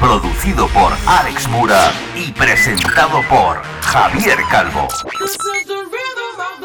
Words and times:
producido 0.00 0.66
por 0.68 0.92
Alex 1.06 1.46
Mura 1.48 1.92
y 2.16 2.32
presentado 2.32 3.22
por 3.28 3.62
Javier 3.82 4.38
Calvo. 4.50 4.88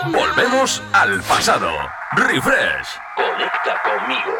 Volvemos 0.08 0.82
al 0.94 1.22
pasado. 1.23 1.70
Refresh. 2.14 2.88
Conecta 3.16 3.82
conmigo. 3.84 4.32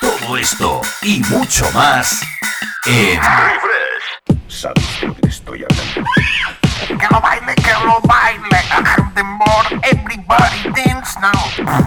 Todo 0.00 0.36
esto 0.36 0.82
y 1.02 1.20
mucho 1.30 1.70
más 1.72 2.20
en 2.84 3.18
Refresh. 3.20 4.18
¿Sabes 4.48 5.00
de 5.00 5.14
te 5.14 5.28
estoy 5.28 5.64
hablando? 5.64 6.04
Que 6.86 7.06
lo 7.10 7.20
baile, 7.20 7.54
que 7.56 7.72
lo 7.84 8.00
baile. 8.02 8.60
The 9.14 9.22
more 9.22 9.80
everybody 9.82 10.70
dance 10.74 11.18
now. 11.20 11.82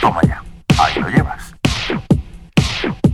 Toma 0.00 0.20
ya, 0.22 0.42
ahí 0.78 1.00
lo 1.00 1.08
llevas. 1.08 1.54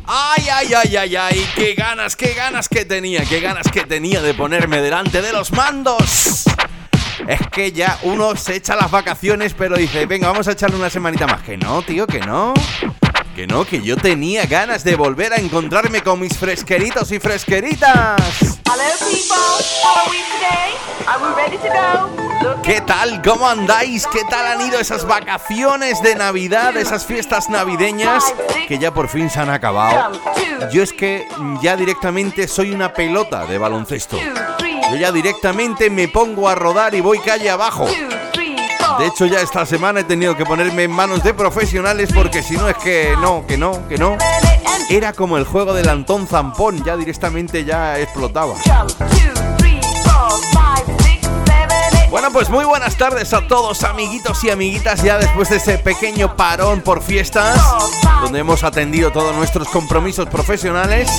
Ay, 0.07 0.48
ay, 0.53 0.75
ay, 0.75 0.97
ay, 0.97 1.17
ay, 1.17 1.47
qué 1.55 1.75
ganas, 1.75 2.15
qué 2.17 2.35
ganas 2.35 2.69
que 2.69 2.85
tenía, 2.85 3.25
qué 3.25 3.41
ganas 3.41 3.70
que 3.70 3.85
tenía 3.85 4.20
de 4.20 4.35
ponerme 4.35 4.81
delante 4.83 5.23
de 5.23 5.33
los 5.33 5.53
mandos. 5.53 6.45
Es 7.27 7.41
que 7.48 7.73
ya 7.73 7.98
uno 8.03 8.37
se 8.37 8.57
echa 8.57 8.77
las 8.77 8.91
vacaciones, 8.91 9.55
pero 9.55 9.77
dice, 9.77 10.05
venga, 10.05 10.29
vamos 10.29 10.47
a 10.48 10.53
echarle 10.53 10.77
una 10.77 10.91
semanita 10.91 11.27
más. 11.27 11.42
Que 11.42 11.57
no, 11.57 11.81
tío, 11.83 12.07
que 12.07 12.20
no. 12.20 12.53
Que 13.35 13.49
no, 13.49 13.65
que 13.65 13.83
yo 13.83 13.97
tenía 13.97 14.47
ganas 14.47 14.85
de 14.85 14.95
volver 14.95 15.33
a 15.33 15.37
encontrarme 15.37 16.03
con 16.03 16.21
mis 16.21 16.39
fresqueritos 16.39 17.11
y 17.11 17.19
fresqueritas. 17.19 18.21
¿Qué 22.63 22.81
tal? 22.83 23.21
¿Cómo 23.23 23.49
andáis? 23.49 24.07
¿Qué 24.07 24.21
tal 24.31 24.47
han 24.47 24.69
ido 24.69 24.79
esas 24.79 25.05
vacaciones 25.05 26.01
de 26.01 26.15
Navidad, 26.15 26.77
esas 26.77 27.05
fiestas 27.05 27.51
navideñas 27.51 28.25
que 28.69 28.79
ya 28.79 28.95
por 28.95 29.09
fin 29.09 29.29
se 29.29 29.41
han 29.41 29.51
acabado? 29.51 30.21
Yo 30.73 30.85
es 30.85 30.93
que 30.93 31.27
ya 31.61 31.77
directamente 31.77 32.47
soy 32.47 32.71
una 32.71 32.93
pelota 32.93 33.47
de 33.47 33.59
baloncesto. 33.59 34.17
Yo 34.92 34.97
ya 34.97 35.11
directamente 35.11 35.91
me 35.91 36.07
pongo 36.07 36.48
a 36.48 36.55
rodar 36.55 36.95
y 36.95 37.01
voy 37.01 37.19
calle 37.19 37.51
abajo. 37.51 37.89
De 38.98 39.06
hecho, 39.06 39.27
ya 39.27 39.40
esta 39.40 39.67
semana 39.67 40.00
he 40.00 40.05
tenido 40.05 40.36
que 40.36 40.45
ponerme 40.45 40.84
en 40.84 40.90
manos 40.90 41.22
de 41.22 41.34
profesionales 41.34 42.11
porque 42.14 42.42
si 42.42 42.56
no 42.56 42.68
es 42.68 42.77
que 42.77 43.14
no, 43.20 43.46
que 43.46 43.56
no, 43.58 43.86
que 43.89 43.98
no. 43.98 44.17
Era 44.89 45.12
como 45.12 45.39
el 45.39 45.45
juego 45.45 45.72
del 45.72 45.89
Antón 45.89 46.27
Zampón, 46.27 46.84
ya 46.84 46.96
directamente 46.96 47.64
ya 47.64 47.98
explotaba. 47.98 48.55
Bueno, 52.14 52.30
pues 52.30 52.48
muy 52.48 52.64
buenas 52.64 52.97
tardes 52.97 53.33
a 53.33 53.48
todos, 53.48 53.83
amiguitos 53.83 54.45
y 54.45 54.51
amiguitas, 54.51 55.02
ya 55.02 55.19
después 55.19 55.51
de 55.51 55.57
ese 55.57 55.79
pequeño 55.79 56.36
parón 56.36 56.80
por 56.80 57.02
fiestas, 57.02 57.61
donde 58.23 58.39
hemos 58.39 58.63
atendido 58.63 59.11
todos 59.11 59.35
nuestros 59.35 59.67
compromisos 59.67 60.29
profesionales. 60.29 61.11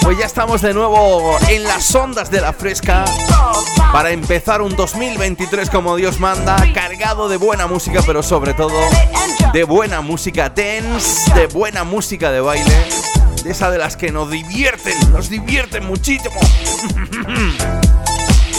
Pues 0.00 0.16
ya 0.16 0.26
estamos 0.26 0.62
de 0.62 0.74
nuevo 0.74 1.36
en 1.48 1.64
las 1.64 1.92
ondas 1.92 2.30
de 2.30 2.40
la 2.40 2.52
fresca 2.52 3.04
para 3.92 4.12
empezar 4.12 4.62
un 4.62 4.76
2023 4.76 5.70
como 5.70 5.96
Dios 5.96 6.20
manda, 6.20 6.56
cargado 6.72 7.28
de 7.28 7.36
buena 7.36 7.66
música, 7.66 8.00
pero 8.06 8.22
sobre 8.22 8.54
todo 8.54 8.78
de 9.52 9.64
buena 9.64 10.02
música 10.02 10.50
dance, 10.50 11.34
de 11.34 11.48
buena 11.48 11.82
música 11.82 12.30
de 12.30 12.40
baile, 12.40 12.86
de 13.42 13.50
esa 13.50 13.72
de 13.72 13.78
las 13.78 13.96
que 13.96 14.12
nos 14.12 14.30
divierten, 14.30 14.94
nos 15.10 15.30
divierten 15.30 15.84
muchísimo. 15.84 16.38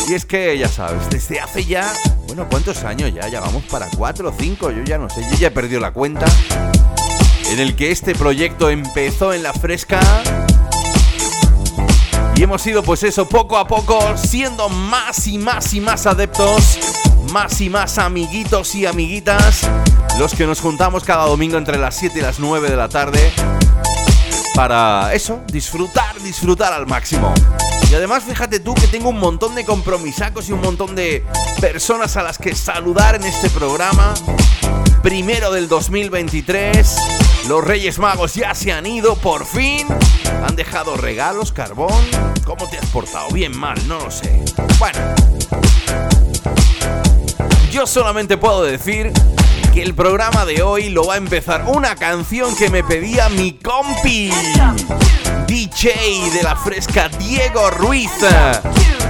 Y 0.10 0.16
es 0.16 0.26
que, 0.26 0.58
ya 0.58 0.68
sabes, 0.68 1.08
desde 1.12 1.40
hace 1.40 1.64
ya, 1.64 1.94
bueno, 2.26 2.48
¿cuántos 2.50 2.84
años 2.84 3.14
ya? 3.14 3.28
Ya 3.28 3.42
vamos 3.42 3.64
para 3.66 3.88
cuatro 3.96 4.30
o 4.30 4.34
cinco, 4.36 4.72
yo 4.72 4.84
ya 4.84 4.98
no 4.98 5.08
sé, 5.08 5.22
yo 5.30 5.38
ya 5.38 5.50
he 5.50 5.52
perdido 5.52 5.80
la 5.80 5.92
cuenta. 5.92 6.26
En 7.52 7.60
el 7.60 7.76
que 7.76 7.92
este 7.92 8.16
proyecto 8.16 8.72
empezó 8.72 9.34
en 9.34 9.44
la 9.44 9.54
fresca. 9.54 10.00
Y 12.36 12.42
hemos 12.42 12.66
ido, 12.66 12.82
pues 12.82 13.04
eso, 13.04 13.30
poco 13.30 13.56
a 13.56 13.68
poco, 13.68 14.18
siendo 14.18 14.68
más 14.68 15.28
y 15.28 15.38
más 15.38 15.76
y 15.76 15.80
más 15.80 16.08
adeptos, 16.08 16.80
más 17.32 17.62
y 17.62 17.70
más 17.70 18.00
amiguitos 18.00 18.74
y 18.74 18.88
amiguitas, 18.88 19.70
los 20.18 20.34
que 20.34 20.48
nos 20.48 20.60
juntamos 20.60 21.04
cada 21.04 21.28
domingo 21.28 21.60
entre 21.60 21.78
las 21.78 21.96
7 21.98 22.18
y 22.18 22.22
las 22.24 22.40
9 22.40 22.68
de 22.68 22.76
la 22.76 22.90
tarde 22.90 23.32
para 24.60 25.14
eso, 25.14 25.42
disfrutar, 25.48 26.20
disfrutar 26.20 26.74
al 26.74 26.86
máximo. 26.86 27.34
Y 27.90 27.96
además 27.96 28.26
fíjate 28.26 28.60
tú 28.60 28.74
que 28.74 28.88
tengo 28.88 29.08
un 29.08 29.18
montón 29.18 29.56
de 29.56 29.64
compromisacos 29.64 30.50
y 30.50 30.52
un 30.52 30.60
montón 30.60 30.96
de 30.96 31.24
personas 31.62 32.18
a 32.18 32.24
las 32.24 32.38
que 32.38 32.54
saludar 32.54 33.16
en 33.16 33.24
este 33.24 33.50
programa. 33.52 34.14
Primero 35.02 35.54
del 35.54 35.70
2023, 35.70 36.94
los 37.48 37.64
Reyes 37.64 38.00
Magos 38.00 38.36
ya 38.36 38.54
se 38.54 38.74
han 38.74 38.86
ido 38.86 39.16
por 39.16 39.46
fin. 39.46 39.88
Han 40.46 40.58
dejado 40.58 40.98
regalos, 40.98 41.54
carbón. 41.54 42.04
¿Cómo 42.44 42.70
te 42.70 42.80
has 42.80 42.86
portado? 42.88 43.30
Bien, 43.30 43.58
mal, 43.58 43.78
no 43.88 44.02
lo 44.02 44.12
sé. 44.12 44.44
Bueno. 44.78 45.00
Yo 47.72 47.88
solamente 47.88 48.36
puedo 48.36 48.64
decir 48.64 49.14
que 49.74 49.84
el 49.84 49.94
programa 49.94 50.46
de 50.46 50.62
hoy 50.62 50.90
lo 50.90 51.06
va 51.06 51.16
a 51.16 51.18
empezar 51.18 51.66
una 51.68 51.96
canción 51.96 52.56
que 52.56 52.70
me 52.70 52.84
pedía 52.84 53.30
mi 53.30 53.54
compi. 53.54 54.32
DJ 55.48 56.30
de 56.32 56.44
la 56.44 56.56
fresca 56.56 57.10
Diego 57.10 57.70
Ruiz, 57.72 58.12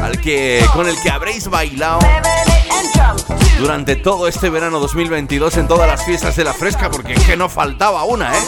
al 0.01 0.19
que 0.19 0.65
con 0.73 0.87
el 0.87 0.99
que 1.01 1.09
habréis 1.09 1.47
bailado 1.49 1.99
durante 3.59 3.95
todo 3.95 4.27
este 4.27 4.49
verano 4.49 4.79
2022 4.79 5.57
en 5.57 5.67
todas 5.67 5.87
las 5.87 6.03
fiestas 6.05 6.35
de 6.35 6.43
la 6.43 6.53
fresca, 6.53 6.89
porque 6.89 7.13
es 7.13 7.23
que 7.23 7.37
no 7.37 7.49
faltaba 7.49 8.03
una, 8.05 8.33
¿eh? 8.33 8.41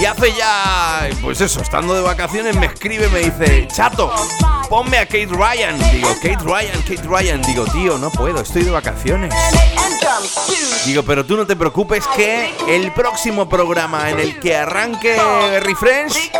Y 0.00 0.04
hace 0.04 0.32
ya, 0.34 1.08
pues 1.22 1.40
eso, 1.40 1.60
estando 1.60 1.94
de 1.94 2.00
vacaciones 2.00 2.56
me 2.56 2.66
escribe, 2.66 3.08
me 3.08 3.20
dice, 3.20 3.68
chato, 3.74 4.12
ponme 4.72 4.96
a 4.96 5.04
Kate 5.04 5.28
Ryan. 5.28 5.78
Digo, 5.92 6.08
Kate 6.14 6.42
Ryan, 6.44 6.82
Kate 6.88 7.02
Ryan. 7.06 7.42
Digo, 7.42 7.66
tío, 7.66 7.98
no 7.98 8.10
puedo, 8.10 8.40
estoy 8.40 8.62
de 8.62 8.70
vacaciones. 8.70 9.34
Digo, 10.86 11.02
pero 11.02 11.26
tú 11.26 11.36
no 11.36 11.46
te 11.46 11.56
preocupes 11.56 12.06
que 12.16 12.54
el 12.66 12.90
próximo 12.92 13.50
programa 13.50 14.08
en 14.08 14.18
el 14.18 14.40
que 14.40 14.56
arranque 14.56 15.14
Refresh, 15.60 16.32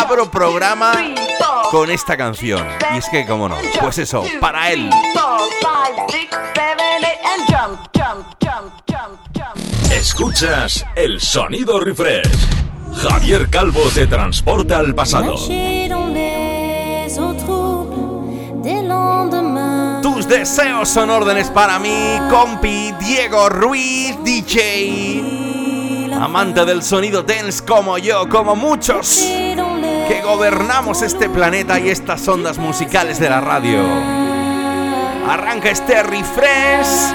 abro 0.00 0.30
programa 0.30 0.94
con 1.70 1.90
esta 1.90 2.16
canción. 2.16 2.66
Y 2.94 2.98
es 2.98 3.08
que, 3.10 3.26
como 3.26 3.50
no, 3.50 3.56
pues 3.80 3.98
eso, 3.98 4.24
para 4.40 4.70
él. 4.72 4.88
Escuchas 9.90 10.86
el 10.96 11.20
sonido 11.20 11.80
refresh. 11.80 12.30
Javier 12.94 13.50
Calvo 13.50 13.82
te 13.94 14.06
transporta 14.06 14.78
al 14.78 14.94
pasado. 14.94 15.36
Tus 20.02 20.28
deseos 20.28 20.88
son 20.88 21.10
órdenes 21.10 21.48
para 21.50 21.78
mí, 21.78 22.18
compi 22.30 22.92
Diego 23.00 23.48
Ruiz, 23.48 24.16
DJ. 24.22 26.10
Amante 26.20 26.64
del 26.64 26.82
sonido 26.82 27.22
dance 27.22 27.64
como 27.64 27.96
yo, 27.98 28.28
como 28.28 28.54
muchos 28.54 29.26
que 30.10 30.22
gobernamos 30.22 31.02
este 31.02 31.28
planeta 31.28 31.78
y 31.78 31.88
estas 31.88 32.26
ondas 32.26 32.58
musicales 32.58 33.20
de 33.20 33.30
la 33.30 33.40
radio. 33.40 33.80
Arranca 35.28 35.70
este 35.70 36.02
refresh. 36.02 37.14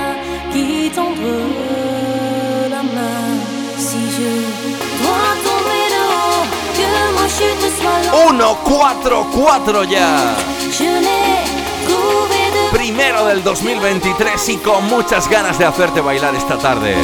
Uno, 8.30 8.58
cuatro, 8.64 9.28
cuatro 9.34 9.84
ya. 9.84 10.36
Primero 12.86 13.26
del 13.26 13.44
2023 13.44 14.50
y 14.50 14.58
con 14.58 14.86
muchas 14.86 15.28
ganas 15.28 15.58
de 15.58 15.66
hacerte 15.66 16.02
bailar 16.02 16.36
esta 16.36 16.56
tarde. 16.56 16.96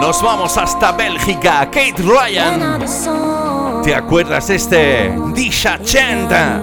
Nos 0.00 0.22
vamos 0.22 0.56
hasta 0.56 0.92
Bélgica, 0.92 1.66
Kate 1.66 1.96
Ryan. 1.98 2.80
¿Te 3.84 3.94
acuerdas 3.94 4.48
este? 4.48 5.14
Disha 5.34 5.78
Chenta. 5.82 6.62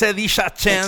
Disha 0.00 0.52
Chen. 0.52 0.84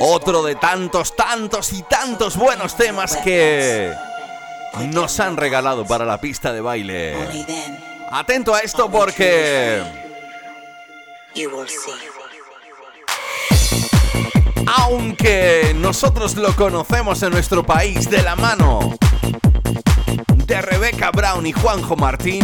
Otro 0.00 0.42
de 0.42 0.56
tantos, 0.56 1.14
tantos 1.14 1.72
y 1.72 1.82
tantos 1.82 2.36
buenos 2.36 2.76
temas 2.76 3.16
que 3.18 3.92
nos 4.90 5.20
han 5.20 5.36
regalado 5.36 5.86
para 5.86 6.04
la 6.04 6.20
pista 6.20 6.52
de 6.52 6.60
baile. 6.60 7.16
Atento 8.10 8.54
a 8.54 8.60
esto 8.60 8.90
porque... 8.90 9.82
Aunque 14.78 15.72
nosotros 15.76 16.34
lo 16.36 16.54
conocemos 16.56 17.22
en 17.22 17.30
nuestro 17.30 17.64
país 17.64 18.10
de 18.10 18.22
la 18.22 18.36
mano 18.36 18.96
de 20.46 20.60
Rebecca 20.60 21.10
Brown 21.10 21.46
y 21.46 21.52
Juanjo 21.52 21.96
Martín. 21.96 22.42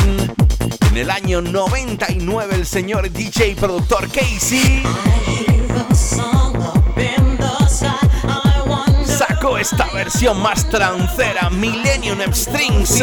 En 0.90 0.96
el 0.96 1.10
año 1.10 1.40
99 1.40 2.54
el 2.54 2.66
señor 2.66 3.10
DJ 3.10 3.56
productor 3.56 4.08
Casey 4.08 4.82
sacó 9.04 9.58
esta 9.58 9.86
versión 9.92 10.40
más 10.40 10.68
trancera, 10.68 11.50
Millennium 11.50 12.20
Strings. 12.32 13.02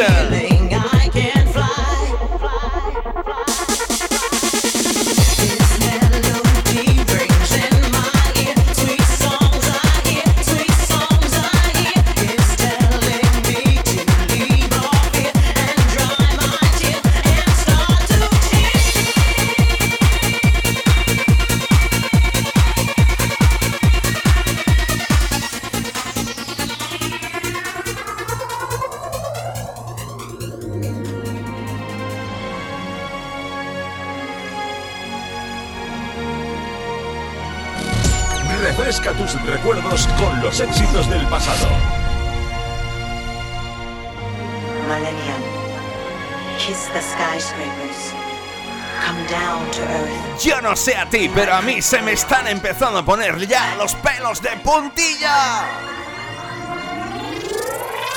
Yo 50.41 50.61
no 50.61 50.75
sé 50.75 50.95
a 50.95 51.09
ti, 51.09 51.29
pero 51.33 51.53
a 51.53 51.61
mí 51.61 51.81
se 51.81 52.01
me 52.01 52.13
están 52.13 52.47
empezando 52.47 52.99
a 52.99 53.05
poner 53.05 53.47
ya 53.47 53.75
los 53.75 53.95
pelos 53.95 54.41
de 54.41 54.51
puntilla. 54.57 55.65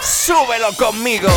Súbelo 0.03 0.75
conmigo. 0.77 1.29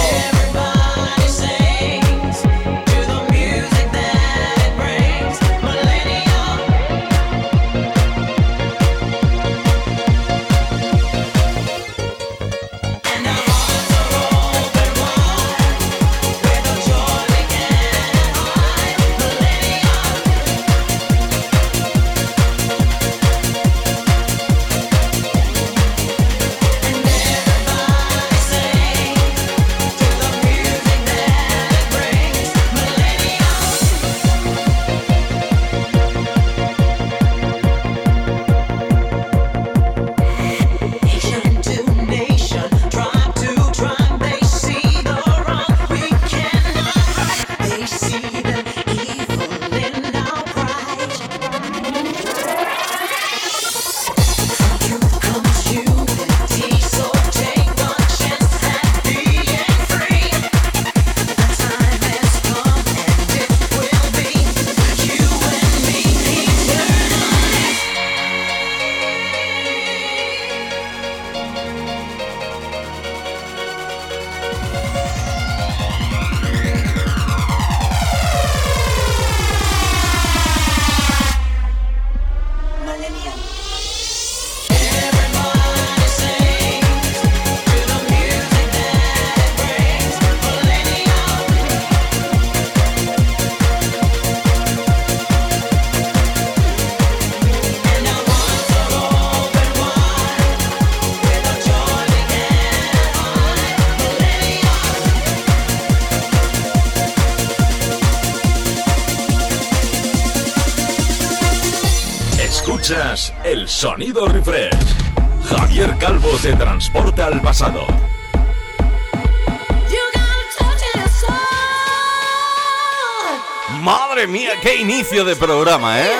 De 125.23 125.35
programa, 125.35 126.01
¿eh? 126.01 126.11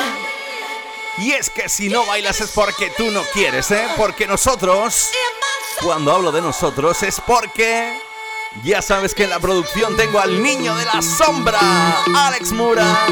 Y 1.18 1.32
es 1.32 1.50
que 1.50 1.68
si 1.70 1.90
no 1.90 2.06
bailas 2.06 2.40
es 2.42 2.52
porque 2.52 2.92
tú 2.96 3.12
no 3.12 3.24
quieres, 3.34 3.72
¿eh? 3.72 3.88
Porque 3.98 4.28
nosotros, 4.28 5.10
cuando 5.82 6.14
hablo 6.14 6.32
de 6.32 6.42
nosotros, 6.42 7.02
es 7.04 7.20
porque 7.20 8.00
ya 8.64 8.82
sabes 8.82 9.16
que 9.16 9.24
en 9.24 9.30
la 9.30 9.40
producción 9.40 9.96
tengo 9.96 10.20
al 10.20 10.42
niño 10.42 10.76
de 10.76 10.86
la 10.86 11.02
sombra, 11.02 11.60
Alex 12.16 12.52
Mura, 12.52 13.08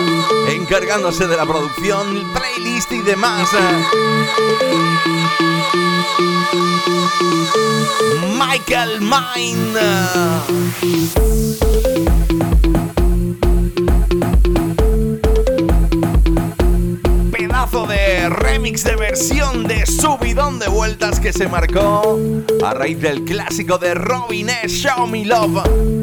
encargándose 0.47 1.27
de 1.27 1.37
la 1.37 1.45
producción, 1.45 2.31
playlist 2.33 2.91
y 2.91 3.01
demás. 3.01 3.49
Michael 8.37 9.01
Mine. 9.01 9.79
De 17.69 18.27
remix 18.29 18.83
de 18.83 18.95
versión 18.95 19.67
de 19.67 19.85
subidón 19.85 20.57
de 20.57 20.67
vueltas 20.67 21.19
que 21.19 21.31
se 21.31 21.47
marcó 21.47 22.19
a 22.65 22.73
raíz 22.73 22.99
del 22.99 23.23
clásico 23.23 23.77
de 23.77 23.93
Robin 23.93 24.49
S. 24.49 24.69
Show 24.69 25.05
Me 25.05 25.23
Love. 25.23 25.98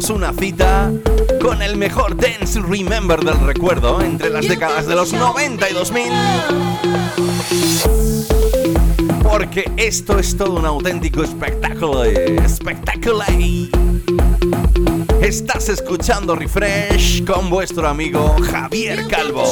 Tenemos 0.00 0.10
una 0.10 0.32
cita 0.32 0.90
con 1.42 1.60
el 1.62 1.76
mejor 1.76 2.16
Dance 2.16 2.58
Remember 2.60 3.20
del 3.20 3.38
recuerdo 3.40 4.00
entre 4.00 4.30
las 4.30 4.48
décadas 4.48 4.86
de 4.86 4.94
los 4.94 5.12
90 5.12 5.68
y 5.68 5.74
2000. 5.74 6.12
Porque 9.22 9.70
esto 9.76 10.18
es 10.18 10.36
todo 10.36 10.54
un 10.54 10.64
auténtico 10.64 11.22
espectáculo. 11.22 12.04
Espectáculo. 12.04 13.24
Estás 15.20 15.68
escuchando 15.68 16.34
Refresh 16.34 17.24
con 17.24 17.50
vuestro 17.50 17.86
amigo 17.86 18.36
Javier 18.50 19.06
Calvo. 19.08 19.44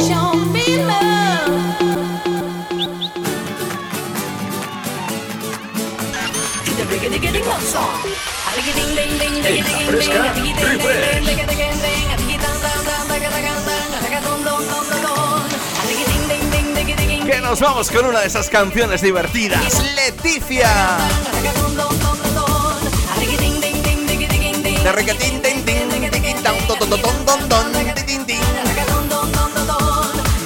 Que 17.26 17.40
nos 17.40 17.60
vamos 17.60 17.90
con 17.90 18.06
una 18.06 18.20
de 18.20 18.26
esas 18.26 18.48
canciones 18.48 19.02
divertidas, 19.02 19.82
Leticia. 19.94 20.98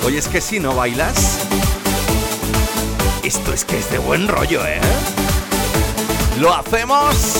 Oye, 0.05 0.19
es 0.19 0.27
que 0.27 0.41
si 0.41 0.59
no 0.59 0.75
bailas, 0.75 1.39
esto 3.23 3.53
es 3.53 3.65
que 3.65 3.79
es 3.79 3.91
de 3.91 3.99
buen 3.99 4.27
rollo, 4.27 4.67
¿eh? 4.67 4.81
Lo 6.41 6.53
hacemos. 6.53 7.37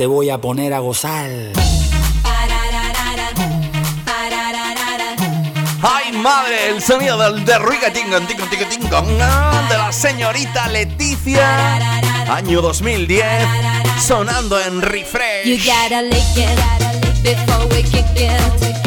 Te 0.00 0.06
voy 0.06 0.30
a 0.30 0.40
poner 0.40 0.72
a 0.72 0.78
gozar. 0.78 1.28
¡Ay, 5.82 6.12
madre! 6.12 6.70
El 6.70 6.80
sonido 6.80 7.18
del 7.18 7.44
de 7.44 7.58
Riga 7.58 7.92
Tingon, 7.92 8.26
Tingon, 8.26 8.48
Tingon, 8.48 8.68
Tingon, 8.70 9.06
de 9.68 9.76
la 9.76 9.92
señorita 9.92 10.68
Leticia. 10.68 11.76
Año 12.34 12.62
2010, 12.62 13.26
sonando 14.02 14.58
en 14.58 14.76
You 14.76 14.88
refresh. 14.88 15.66
gotta 15.66 16.00
lick 16.00 16.34
it 16.34 17.22
before 17.22 17.66
we 17.66 17.82
kick 17.82 18.06
it. 18.16 18.79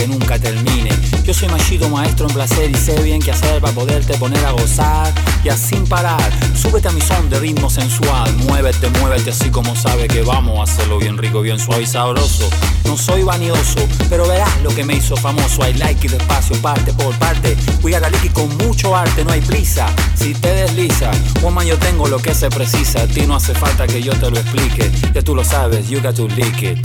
Que 0.00 0.08
nunca 0.08 0.38
termine. 0.38 0.88
Yo 1.24 1.34
soy 1.34 1.48
machito 1.48 1.90
maestro 1.90 2.26
en 2.26 2.32
placer 2.32 2.70
y 2.70 2.74
sé 2.74 2.98
bien 3.02 3.20
qué 3.20 3.32
hacer 3.32 3.60
para 3.60 3.74
poderte 3.74 4.16
poner 4.16 4.42
a 4.46 4.52
gozar 4.52 5.12
y 5.44 5.50
así 5.50 5.74
sin 5.74 5.86
parar. 5.86 6.30
Súbete 6.54 6.88
a 6.88 6.90
mi 6.90 7.02
son 7.02 7.28
de 7.28 7.38
ritmo 7.38 7.68
sensual. 7.68 8.34
Muévete, 8.46 8.88
muévete 8.98 9.28
así 9.28 9.50
como 9.50 9.76
sabe 9.76 10.08
que 10.08 10.22
vamos 10.22 10.58
a 10.58 10.62
hacerlo 10.72 10.98
bien 10.98 11.18
rico, 11.18 11.42
bien 11.42 11.58
suave 11.58 11.82
y 11.82 11.86
sabroso. 11.86 12.48
No 12.86 12.96
soy 12.96 13.24
vanidoso, 13.24 13.86
pero 14.08 14.26
verás 14.26 14.50
lo 14.62 14.70
que 14.70 14.84
me 14.84 14.94
hizo 14.94 15.16
famoso. 15.16 15.68
I 15.68 15.74
like 15.74 16.06
it 16.06 16.12
despacio, 16.12 16.56
parte 16.62 16.94
por 16.94 17.14
parte. 17.18 17.54
Got 17.82 18.04
a 18.04 18.32
con 18.32 18.56
mucho 18.56 18.96
arte, 18.96 19.22
no 19.22 19.32
hay 19.32 19.42
prisa. 19.42 19.86
Si 20.14 20.32
te 20.32 20.48
desliza, 20.54 21.10
woman, 21.42 21.66
yo 21.66 21.76
tengo 21.78 22.08
lo 22.08 22.18
que 22.18 22.34
se 22.34 22.48
precisa. 22.48 23.02
A 23.02 23.06
ti 23.06 23.26
no 23.26 23.36
hace 23.36 23.52
falta 23.52 23.86
que 23.86 24.00
yo 24.00 24.14
te 24.14 24.30
lo 24.30 24.38
explique. 24.38 24.90
Ya 25.12 25.20
tú 25.20 25.34
lo 25.34 25.44
sabes, 25.44 25.90
you 25.90 26.00
got 26.00 26.14
to 26.14 26.26
lick 26.26 26.62
it. 26.62 26.78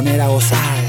Poner 0.00 0.20
a 0.20 0.28
gozar. 0.28 0.79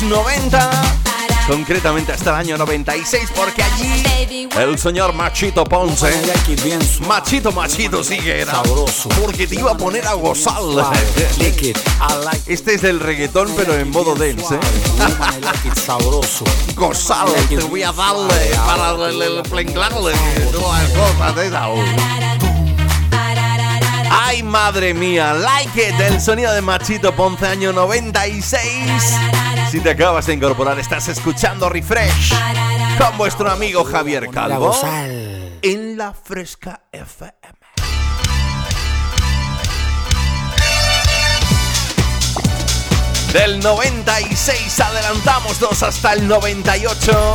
Los 0.00 0.02
90, 0.02 0.70
concretamente 1.46 2.12
hasta 2.12 2.30
el 2.30 2.36
año 2.36 2.56
96, 2.58 3.30
porque 3.34 3.62
allí 3.62 4.02
el 4.58 4.78
señor 4.78 5.12
Machito 5.12 5.62
Ponce. 5.64 6.10
Machito 7.06 7.52
Machito 7.52 8.02
sí 8.02 8.18
que 8.18 8.40
era, 8.40 8.62
porque 9.20 9.46
te 9.46 9.54
iba 9.56 9.70
a 9.72 9.76
poner 9.76 10.06
a 10.06 10.14
gozar. 10.14 10.54
Este 12.46 12.74
es 12.74 12.82
del 12.82 12.98
reggaetón, 12.98 13.52
pero 13.56 13.74
en 13.74 13.90
modo 13.90 14.14
dance, 14.16 14.54
¿eh? 14.56 14.60
Gozar, 16.74 17.28
te 17.48 17.56
voy 17.58 17.82
a 17.82 17.92
darle 17.92 18.50
para 18.66 18.90
el, 19.10 19.22
el 19.22 19.42
plenclarle, 19.42 20.12
todas 20.50 20.90
cosas 20.90 21.36
de. 21.36 21.50
Ay, 24.10 24.42
madre 24.42 24.92
mía, 24.94 25.34
like 25.34 25.88
it, 25.88 26.00
el 26.00 26.20
sonido 26.20 26.52
de 26.52 26.62
Machito 26.62 27.14
Ponce, 27.14 27.46
año 27.46 27.72
96. 27.72 28.64
Si 29.74 29.80
te 29.80 29.90
acabas 29.90 30.26
de 30.26 30.34
incorporar, 30.34 30.78
estás 30.78 31.08
escuchando 31.08 31.68
Refresh 31.68 32.32
con 32.96 33.18
vuestro 33.18 33.50
amigo 33.50 33.82
Javier 33.82 34.28
Calvo 34.30 34.72
en 35.62 35.98
la 35.98 36.14
Fresca 36.14 36.82
FM. 36.92 37.34
Del 43.32 43.58
96 43.58 44.78
adelantamos 44.78 45.58
dos 45.58 45.82
hasta 45.82 46.12
el 46.12 46.28
98. 46.28 47.34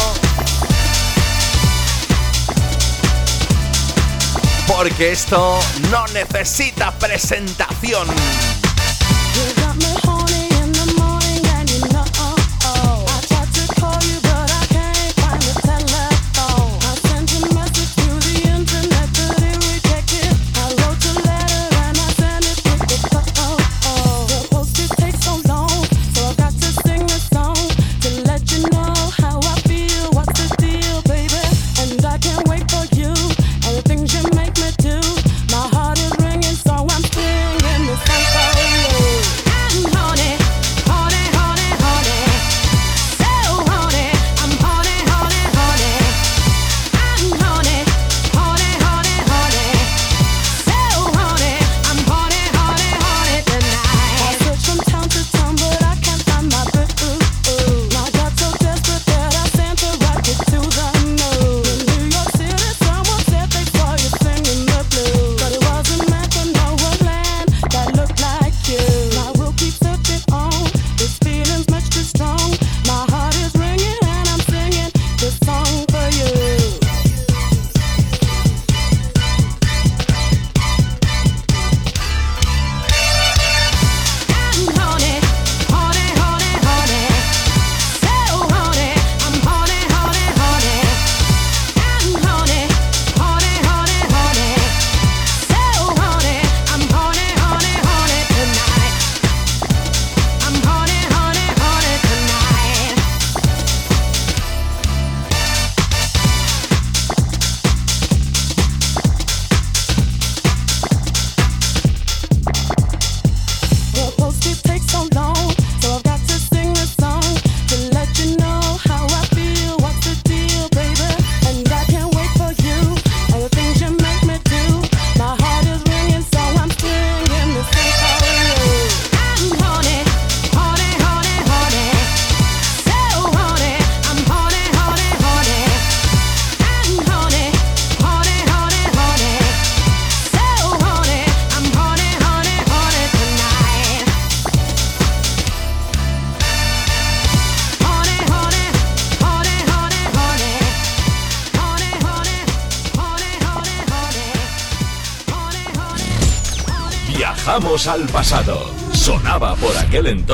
Porque 4.65 5.11
esto 5.11 5.59
no 5.91 6.07
necesita 6.13 6.91
presentación. 6.91 8.07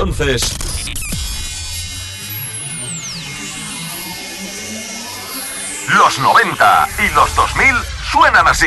Entonces. 0.05 0.55
Los 5.89 6.19
90 6.19 6.87
y 6.99 7.13
los 7.15 7.35
2000 7.35 7.75
suenan 8.11 8.47
así. 8.47 8.65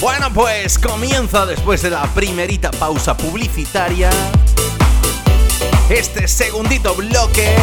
Bueno, 0.00 0.32
pues 0.34 0.78
comienza 0.78 1.46
después 1.46 1.82
de 1.82 1.90
la 1.90 2.02
primerita 2.14 2.70
pausa 2.72 3.16
publicitaria. 3.16 4.10
Este 5.88 6.26
segundito 6.26 6.94
bloque. 6.94 7.54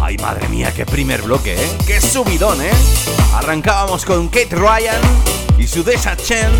Ay, 0.00 0.16
madre 0.18 0.48
mía, 0.48 0.72
qué 0.74 0.86
primer 0.86 1.22
bloque, 1.22 1.54
¿eh? 1.54 1.78
Qué 1.86 2.00
subidón, 2.00 2.60
¿eh? 2.62 2.72
Arrancábamos 3.34 4.04
con 4.04 4.28
Kate 4.28 4.56
Ryan 4.56 5.00
y 5.58 5.66
su 5.66 5.84
Desha 5.84 6.16
Chen. 6.16 6.50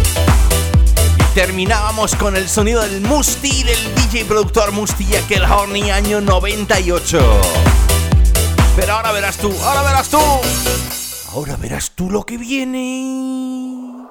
Terminábamos 1.34 2.14
con 2.14 2.36
el 2.36 2.48
sonido 2.48 2.80
del 2.82 3.00
Musti, 3.00 3.64
del 3.64 3.94
DJ 3.96 4.24
productor 4.24 4.70
Musti 4.70 5.16
aquel 5.16 5.42
Horny 5.42 5.90
año 5.90 6.20
98. 6.20 7.40
Pero 8.76 8.92
ahora 8.92 9.10
verás 9.10 9.36
tú, 9.38 9.52
ahora 9.64 9.82
verás 9.82 10.08
tú. 10.08 10.20
Ahora 11.32 11.56
verás 11.56 11.90
tú 11.90 12.08
lo 12.08 12.24
que 12.24 12.38
viene. 12.38 14.06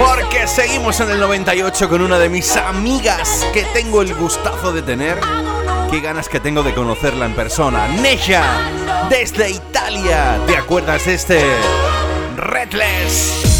Porque 0.00 0.48
seguimos 0.48 0.98
en 0.98 1.10
el 1.12 1.20
98 1.20 1.88
con 1.88 2.02
una 2.02 2.18
de 2.18 2.28
mis 2.28 2.56
amigas 2.56 3.46
que 3.52 3.62
tengo 3.72 4.02
el 4.02 4.12
gustazo 4.16 4.72
de 4.72 4.82
tener. 4.82 5.20
Qué 5.92 6.00
ganas 6.00 6.28
que 6.28 6.40
tengo 6.40 6.64
de 6.64 6.74
conocerla 6.74 7.26
en 7.26 7.36
persona. 7.36 7.86
Nesha, 7.86 8.42
desde 9.08 9.50
Italia. 9.50 10.40
¿Te 10.48 10.56
acuerdas 10.56 11.06
de 11.06 11.14
este? 11.14 11.44
Redless. 12.36 13.53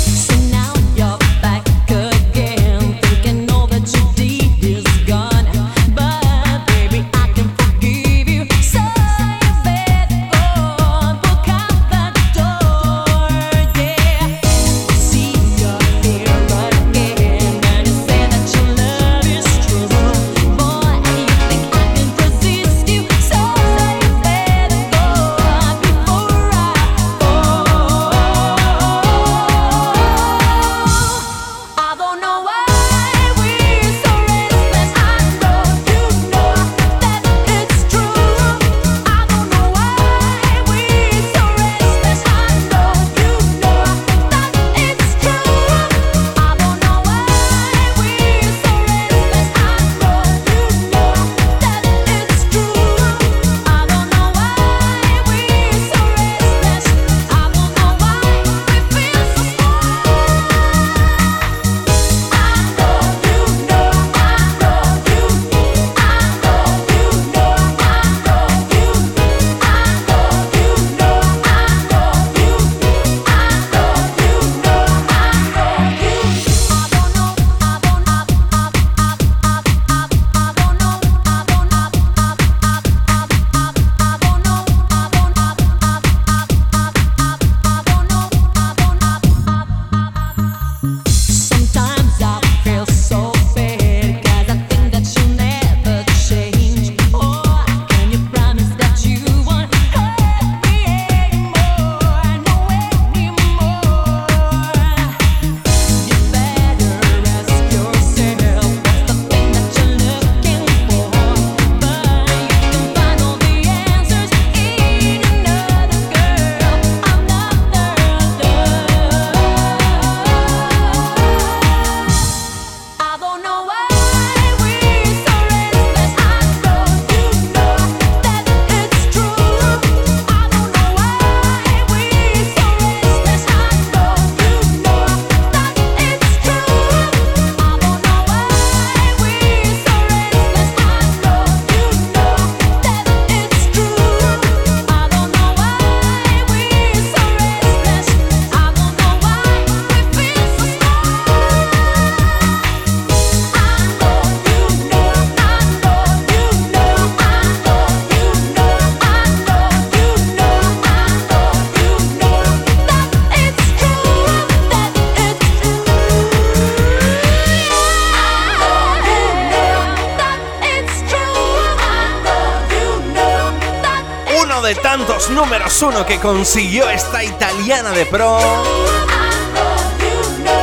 Que 176.02 176.18
consiguió 176.18 176.90
esta 176.90 177.22
italiana 177.22 177.92
de 177.92 178.04
pro 178.04 178.36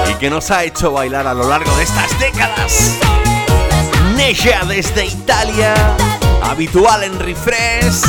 y 0.10 0.14
que 0.16 0.30
nos 0.30 0.52
ha 0.52 0.66
hecho 0.66 0.92
bailar 0.92 1.26
a 1.26 1.34
lo 1.34 1.48
largo 1.48 1.74
de 1.78 1.84
estas 1.84 2.20
décadas. 2.20 2.98
Nesha 4.16 4.66
desde 4.66 5.06
Italia, 5.06 5.74
habitual 6.44 7.04
en 7.04 7.18
refresh. 7.18 8.04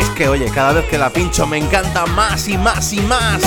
Es 0.00 0.08
que, 0.16 0.28
oye, 0.28 0.48
cada 0.54 0.72
vez 0.72 0.86
que 0.86 0.98
la 0.98 1.10
pincho 1.10 1.48
me 1.48 1.58
encanta 1.58 2.06
más 2.06 2.46
y 2.46 2.56
más 2.56 2.92
y 2.92 3.00
más. 3.00 3.42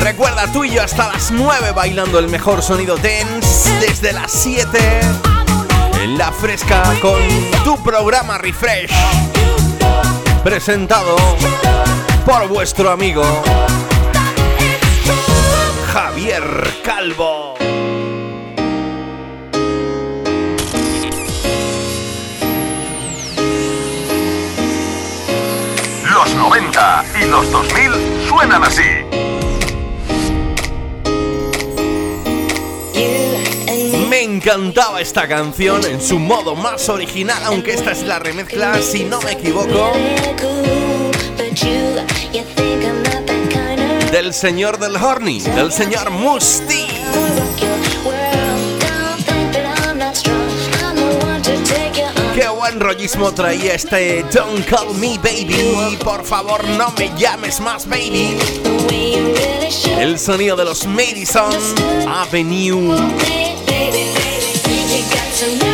Recuerda 0.00 0.50
tú 0.50 0.64
y 0.64 0.70
yo 0.70 0.82
hasta 0.82 1.12
las 1.12 1.30
9 1.30 1.72
bailando 1.72 2.18
el 2.18 2.28
mejor 2.28 2.62
sonido 2.62 2.96
dance 2.96 3.70
desde 3.80 4.14
las 4.14 4.32
7 4.32 5.31
en 6.02 6.18
la 6.18 6.32
fresca 6.32 6.82
con 7.00 7.20
tu 7.62 7.80
programa 7.80 8.36
Refresh. 8.36 8.90
Presentado 10.42 11.14
por 12.26 12.48
vuestro 12.48 12.90
amigo 12.90 13.22
Javier 15.92 16.42
Calvo. 16.82 17.54
Los 26.10 26.34
90 26.34 27.04
y 27.20 27.24
los 27.26 27.50
2000 27.52 27.92
suenan 28.28 28.64
así. 28.64 29.01
Encantaba 34.42 35.00
esta 35.00 35.28
canción 35.28 35.84
en 35.84 36.00
su 36.00 36.18
modo 36.18 36.56
más 36.56 36.88
original, 36.88 37.40
aunque 37.44 37.74
esta 37.74 37.92
es 37.92 38.02
la 38.02 38.18
remezcla, 38.18 38.82
si 38.82 39.04
no 39.04 39.20
me 39.22 39.32
equivoco, 39.32 39.92
del 44.10 44.34
señor 44.34 44.80
del 44.80 44.96
Horny, 44.96 45.38
del 45.42 45.70
señor 45.70 46.10
Musti. 46.10 46.88
Qué 52.34 52.48
buen 52.48 52.80
rollismo 52.80 53.32
traía 53.32 53.74
este 53.74 54.24
Don't 54.32 54.66
Call 54.66 54.92
Me 54.96 55.18
Baby. 55.18 55.96
Por 56.02 56.24
favor, 56.24 56.66
no 56.66 56.92
me 56.98 57.12
llames 57.16 57.60
más 57.60 57.88
baby. 57.88 58.36
El 60.00 60.18
sonido 60.18 60.56
de 60.56 60.64
los 60.64 60.84
Madison 60.84 61.54
Avenue. 62.08 63.41
So 65.42 65.52
now 65.56 65.71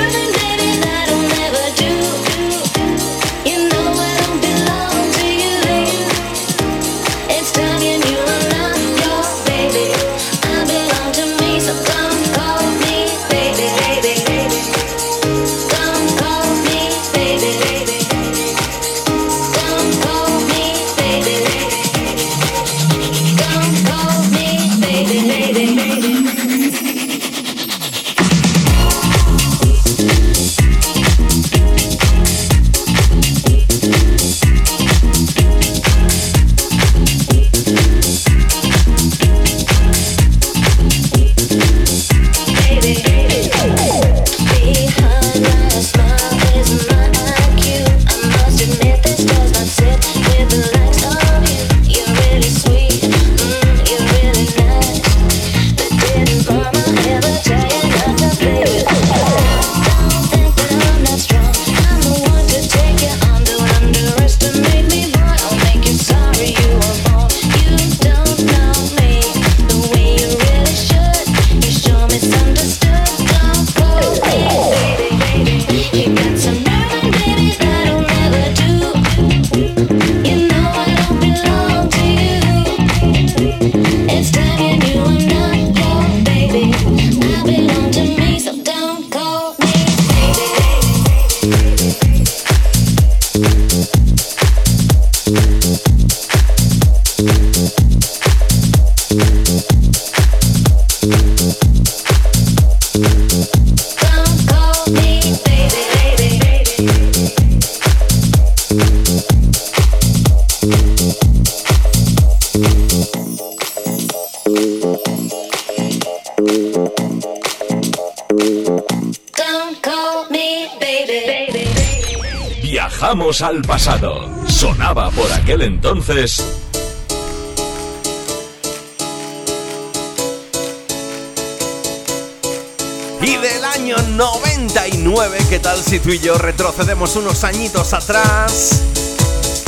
tal 135.79 135.85
si 135.85 136.01
tú 136.01 136.11
y 136.11 136.19
yo 136.19 136.37
retrocedemos 136.39 137.15
unos 137.17 137.45
añitos 137.45 137.93
atrás? 137.93 138.83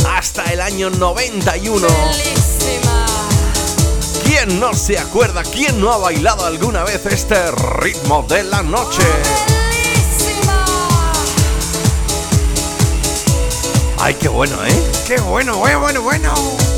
Hasta 0.09 0.45
el 0.53 0.61
año 0.61 0.91
91. 0.91 1.87
¿Quién 4.25 4.61
no 4.61 4.75
se 4.75 4.99
acuerda? 4.99 5.43
¿Quién 5.43 5.81
no 5.81 5.93
ha 5.93 5.99
bailado 5.99 6.47
alguna 6.47 6.85
vez 6.85 7.05
este 7.07 7.51
ritmo 7.53 8.25
de 8.29 8.45
la 8.45 8.63
noche? 8.63 9.03
Ay, 13.99 14.15
qué 14.15 14.29
bueno, 14.29 14.57
¿eh? 14.65 14.91
Qué 15.07 15.21
bueno, 15.21 15.59
bueno, 15.59 15.81
bueno, 15.81 16.03
bueno. 16.03 16.70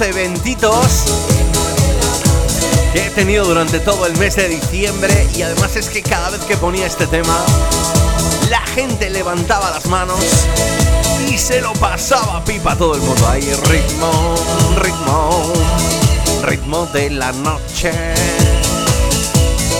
Eventitos 0.00 1.04
que 2.92 3.06
he 3.06 3.10
tenido 3.10 3.44
durante 3.44 3.80
todo 3.80 4.06
el 4.06 4.16
mes 4.16 4.36
de 4.36 4.48
diciembre 4.48 5.28
y 5.34 5.42
además 5.42 5.76
es 5.76 5.88
que 5.88 6.02
cada 6.02 6.30
vez 6.30 6.40
que 6.42 6.56
ponía 6.56 6.86
este 6.86 7.06
tema, 7.06 7.36
la 8.48 8.60
gente 8.60 9.10
levantaba 9.10 9.70
las 9.70 9.86
manos 9.86 10.18
y 11.28 11.38
se 11.38 11.60
lo 11.60 11.72
pasaba 11.74 12.44
pipa 12.44 12.72
a 12.72 12.76
todo 12.76 12.94
el 12.94 13.00
mundo. 13.02 13.28
Ahí 13.28 13.42
ritmo, 13.42 14.34
ritmo, 14.76 15.52
ritmo 16.42 16.86
de 16.86 17.10
la 17.10 17.32
noche. 17.32 17.92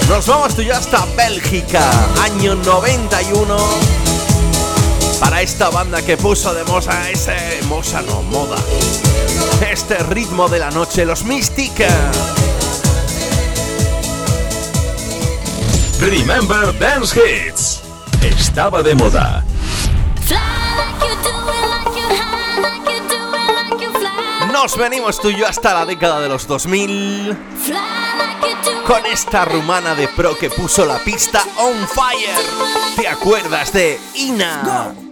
Nos 0.08 0.26
vamos 0.26 0.54
tú 0.54 0.62
y 0.62 0.66
yo 0.66 0.76
hasta 0.76 1.06
Bélgica, 1.16 1.88
año 2.22 2.54
91. 2.56 3.56
Para 5.18 5.42
esta 5.42 5.70
banda 5.70 6.02
que 6.02 6.16
puso 6.16 6.54
de 6.54 6.64
moza 6.64 7.10
ese 7.10 7.60
moza 7.68 8.02
no 8.02 8.22
moda. 8.22 8.56
Este 9.70 9.96
ritmo 10.04 10.48
de 10.48 10.58
la 10.58 10.70
noche, 10.70 11.04
los 11.04 11.24
Mystic. 11.24 11.72
Remember 16.00 16.78
Dance 16.78 17.18
Hits. 17.18 17.82
Estaba 18.22 18.82
de 18.82 18.94
moda. 18.94 19.44
Nos 24.52 24.76
venimos 24.76 25.20
tú 25.20 25.30
y 25.30 25.36
yo 25.36 25.46
hasta 25.46 25.72
la 25.72 25.86
década 25.86 26.20
de 26.20 26.28
los 26.28 26.46
2000 26.46 27.36
con 28.86 29.06
esta 29.06 29.44
rumana 29.44 29.94
de 29.94 30.08
pro 30.08 30.36
que 30.36 30.50
puso 30.50 30.84
la 30.84 30.98
pista 30.98 31.42
on 31.56 31.86
fire. 31.88 32.34
¿Te 32.96 33.08
acuerdas 33.08 33.72
de 33.72 34.00
Ina? 34.14 35.09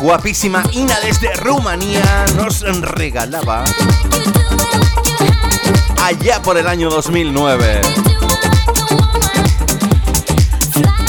Guapísima 0.00 0.62
Ina 0.72 0.98
desde 1.00 1.32
Rumanía 1.34 2.26
nos 2.34 2.60
regalaba 2.80 3.64
allá 6.02 6.40
por 6.42 6.56
el 6.56 6.66
año 6.66 6.90
2009. 6.90 7.82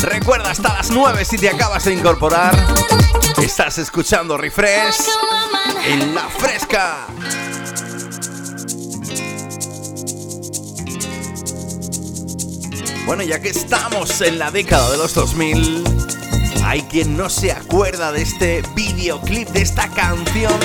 Recuerda 0.02 0.52
hasta 0.52 0.74
las 0.74 0.92
9 0.92 1.26
si 1.26 1.38
te 1.38 1.50
acabas 1.50 1.86
de 1.86 1.94
incorporar. 1.94 2.54
Estás 3.42 3.78
escuchando 3.78 4.38
Refresh 4.38 5.08
en 5.86 6.14
la 6.14 6.28
fresca. 6.28 7.08
Bueno, 13.06 13.24
ya 13.24 13.40
que 13.42 13.50
estamos 13.50 14.22
en 14.22 14.38
la 14.38 14.52
década 14.52 14.92
de 14.92 14.98
los 14.98 15.14
2000, 15.14 16.01
hay 16.72 16.84
quien 16.84 17.18
no 17.18 17.30
se 17.30 17.52
acuerda 17.52 18.14
de 18.14 18.22
este 18.22 18.64
videoclip, 18.74 19.50
de 19.50 19.62
esta 19.62 19.90
canción, 19.90 20.58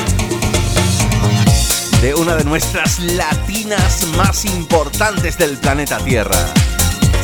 de 2.01 2.15
una 2.15 2.37
de 2.37 2.45
nuestras 2.45 3.01
latinas 3.01 4.07
más 4.17 4.45
importantes 4.45 5.37
del 5.37 5.59
planeta 5.59 5.99
Tierra. 5.99 6.39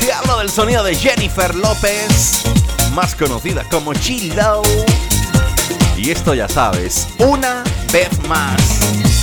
Te 0.01 0.12
hablo 0.12 0.41
del 0.41 0.51
sonido 0.51 0.83
de 0.83 0.97
Jennifer 0.97 1.55
López, 1.55 2.43
más 2.93 3.14
conocida 3.14 3.62
como 3.70 3.95
Chillo. 3.95 4.62
Y 5.97 6.11
esto 6.11 6.35
ya 6.35 6.49
sabes, 6.49 7.07
una 7.18 7.62
vez 7.93 8.11
más. 8.26 9.22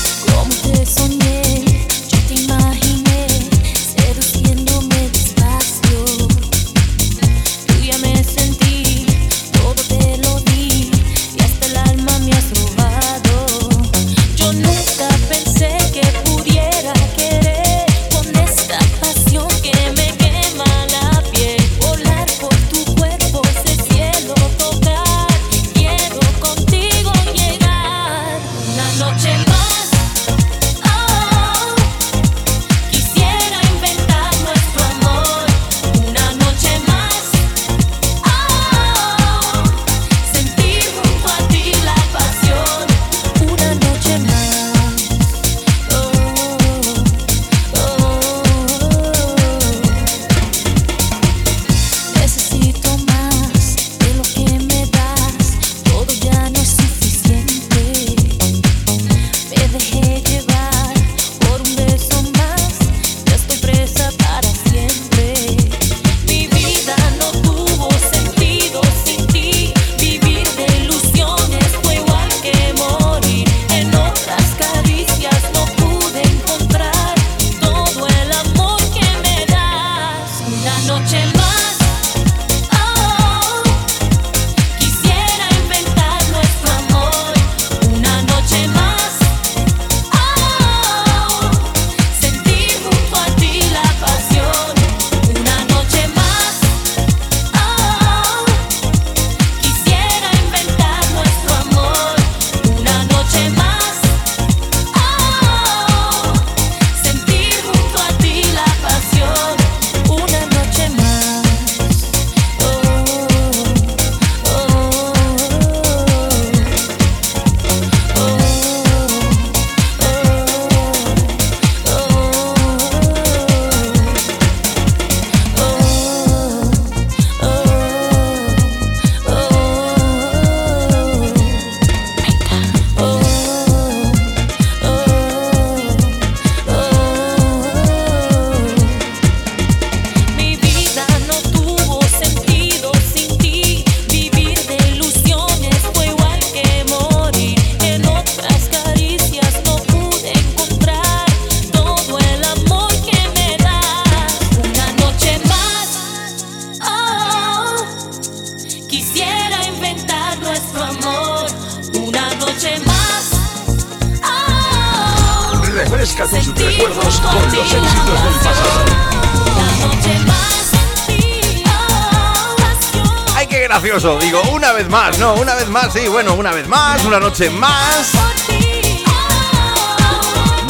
bueno, 176.22 176.34
una 176.34 176.52
vez 176.52 176.68
más, 176.68 177.06
una 177.06 177.18
noche 177.18 177.50
más. 177.50 178.12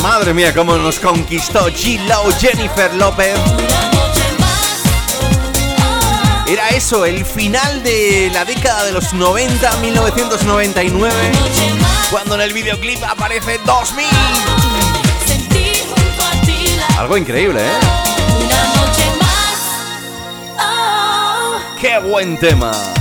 Madre 0.04 0.32
mía, 0.32 0.54
cómo 0.54 0.78
nos 0.78 1.00
conquistó 1.00 1.70
G-Lo 1.70 2.32
Jennifer 2.38 2.94
López. 2.94 3.36
Era 6.46 6.70
eso, 6.70 7.04
el 7.04 7.26
final 7.26 7.82
de 7.82 8.30
la 8.32 8.46
década 8.46 8.84
de 8.84 8.92
los 8.92 9.12
90, 9.12 9.78
1999, 9.78 11.16
cuando 12.12 12.36
en 12.36 12.42
el 12.42 12.54
videoclip 12.54 13.04
aparece 13.04 13.60
2000. 13.66 14.06
Algo 16.96 17.18
increíble, 17.18 17.66
¿eh? 17.66 17.80
¡Qué 21.82 21.98
buen 21.98 22.38
tema! 22.38 22.99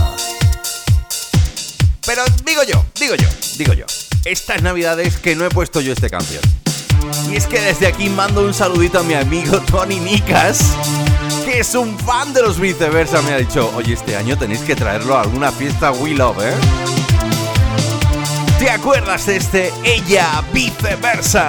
digo 3.59 3.73
yo, 3.73 3.85
estas 4.25 4.63
navidades 4.63 5.19
que 5.19 5.35
no 5.35 5.45
he 5.45 5.51
puesto 5.51 5.81
yo 5.81 5.93
este 5.93 6.09
canción. 6.09 6.41
Y 7.31 7.37
es 7.37 7.47
que 7.47 7.61
desde 7.61 7.89
aquí 7.89 8.09
mando 8.09 8.43
un 8.43 8.55
saludito 8.55 9.01
a 9.01 9.03
mi 9.03 9.15
amigo 9.15 9.61
Tony 9.71 9.99
Nicas, 9.99 10.61
que 11.45 11.61
es 11.61 11.75
un 11.75 11.99
fan 11.99 12.33
de 12.33 12.43
los 12.43 12.59
viceversa, 12.61 13.21
me 13.23 13.33
ha 13.33 13.39
dicho, 13.39 13.71
oye, 13.75 13.95
este 13.95 14.17
año 14.17 14.39
tenéis 14.39 14.61
que 14.61 14.77
traerlo 14.77 15.17
a 15.17 15.23
alguna 15.23 15.51
fiesta 15.51 15.91
We 15.91 16.11
Love, 16.11 16.39
¿eh? 16.43 16.55
¿Te 18.61 18.71
acuerdas 18.71 19.27
de 19.27 19.37
este 19.37 19.73
Ella 19.85 20.43
Viceversa? 20.53 21.49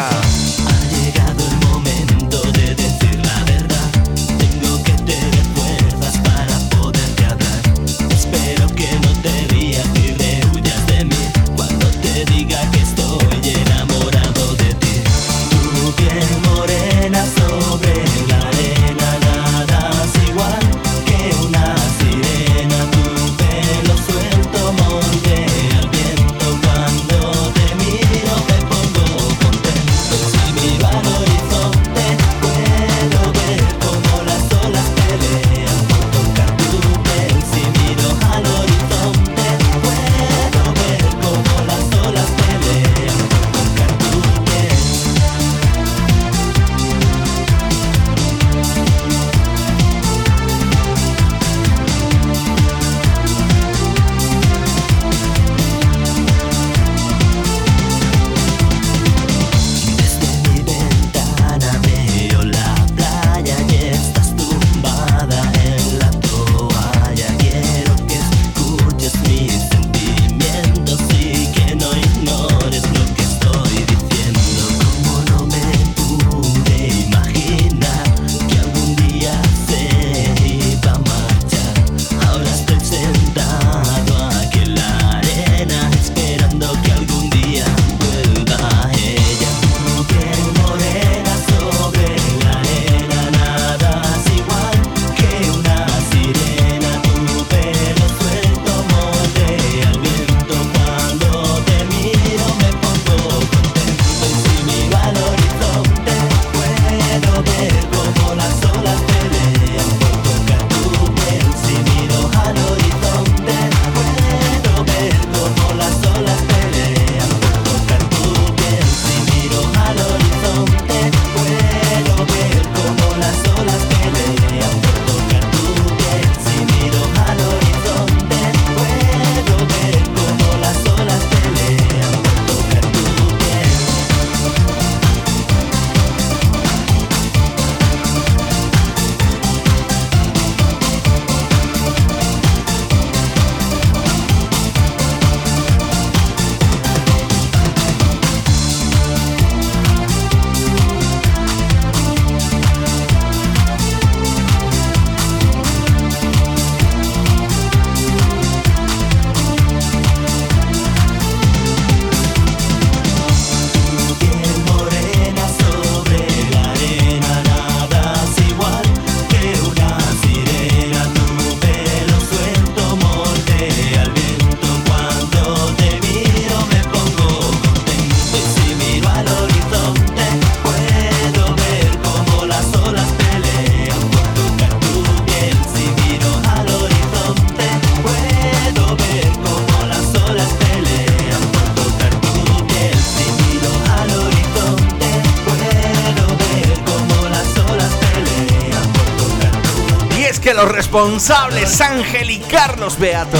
responsables 200.99 201.79
Ángel 201.79 202.29
y 202.29 202.39
Carlos 202.39 202.99
Beato 202.99 203.37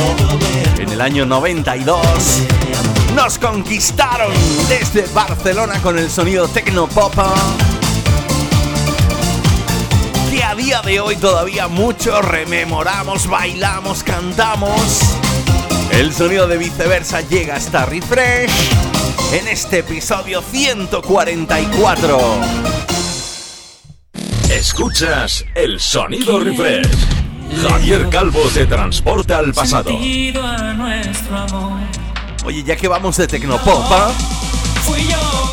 en 0.78 0.94
el 0.94 1.02
año 1.02 1.26
92 1.26 2.00
nos 3.14 3.38
conquistaron 3.38 4.32
desde 4.70 5.06
Barcelona 5.14 5.82
con 5.82 6.00
el 6.00 6.10
sonido 6.10 6.48
tecnopop 6.48 7.14
que 10.32 10.42
a 10.42 10.56
día 10.56 10.82
de 10.84 11.02
hoy 11.02 11.18
todavía 11.18 11.68
mucho 11.68 12.22
rememoramos, 12.22 13.28
bailamos, 13.28 14.04
cantamos. 14.04 15.02
El 15.92 16.14
sonido 16.14 16.48
de 16.48 16.58
viceversa 16.58 17.20
llega 17.22 17.58
hasta 17.58 17.86
refresh 17.86 18.52
en 19.34 19.50
este 19.50 19.80
episodio 19.80 20.42
144. 20.42 22.20
Escuchas 24.50 25.44
el 25.56 25.82
sonido 25.82 26.40
refresh. 26.40 27.19
Javier 27.56 28.10
Calvo 28.10 28.42
te 28.54 28.66
transporta 28.66 29.38
al 29.38 29.54
pasado. 29.54 29.92
Oye, 32.46 32.64
ya 32.64 32.76
que 32.76 32.88
vamos 32.88 33.18
de 33.18 33.28
Tecnopopa, 33.28 34.12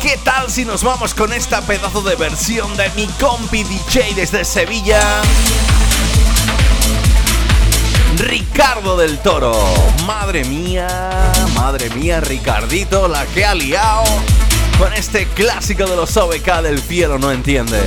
¿qué 0.01 0.17
tal 0.23 0.49
si 0.49 0.65
nos 0.65 0.83
vamos 0.83 1.13
con 1.13 1.33
esta 1.33 1.61
pedazo 1.61 2.01
de 2.01 2.15
versión 2.15 2.75
de 2.77 2.89
mi 2.95 3.07
compi 3.19 3.63
DJ 3.63 4.13
desde 4.15 4.45
Sevilla? 4.45 5.01
Ricardo 8.17 8.97
del 8.97 9.19
Toro. 9.19 9.53
Madre 10.05 10.43
mía, 10.45 10.87
madre 11.55 11.89
mía, 11.91 12.19
Ricardito, 12.21 13.07
la 13.07 13.25
que 13.27 13.45
ha 13.45 13.53
liado 13.53 14.03
con 14.79 14.93
este 14.93 15.27
clásico 15.27 15.85
de 15.85 15.95
los 15.95 16.15
OBK 16.15 16.61
del 16.61 16.81
cielo, 16.81 17.19
no 17.19 17.31
entiende. 17.31 17.81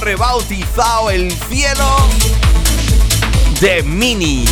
Rebautizado 0.00 1.10
el 1.10 1.30
cielo 1.30 1.96
de 3.60 3.82
Mini. 3.82 4.44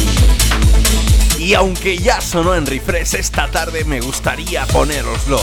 Y 1.39 1.55
aunque 1.55 1.97
ya 1.97 2.21
sonó 2.21 2.55
en 2.55 2.67
refresh 2.67 3.15
esta 3.15 3.51
tarde, 3.51 3.85
me 3.85 4.01
gustaría 4.01 4.67
ponéroslo. 4.67 5.41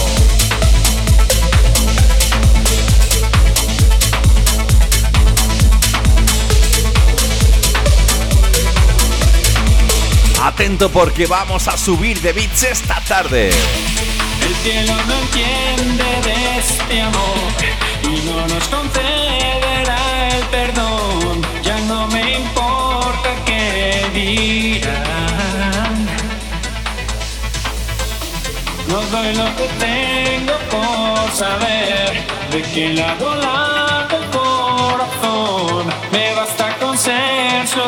Atento 10.43 10.91
porque 10.91 11.26
vamos 11.26 11.68
a 11.68 11.76
subir 11.78 12.22
de 12.22 12.32
bits 12.32 12.64
esta 12.64 13.01
tarde. 13.08 13.49
El 13.49 14.56
cielo 14.64 14.93
no 15.08 15.14
entiende 15.16 16.03
de 16.24 16.60
este 16.60 17.01
amor 17.01 17.36
y 18.03 18.26
no 18.28 18.47
nos 18.47 18.68
concederá 18.68 19.95
perdón. 20.56 21.41
Ya 21.68 21.78
no 21.91 22.08
me 22.14 22.22
importa 22.41 23.30
qué 23.47 23.64
dirán. 24.20 25.95
No 28.91 28.99
doy 29.14 29.30
lo 29.41 29.47
que 29.58 29.68
tengo 29.86 30.56
por 30.74 31.26
saber 31.43 32.12
de 32.53 32.62
qué 32.74 32.86
lado 32.99 33.28
late 33.43 34.16
el 34.22 34.26
corazón. 34.38 35.84
Me 36.14 36.26
basta 36.39 36.66
con 36.80 36.97
ser 36.97 37.68
su. 37.68 37.82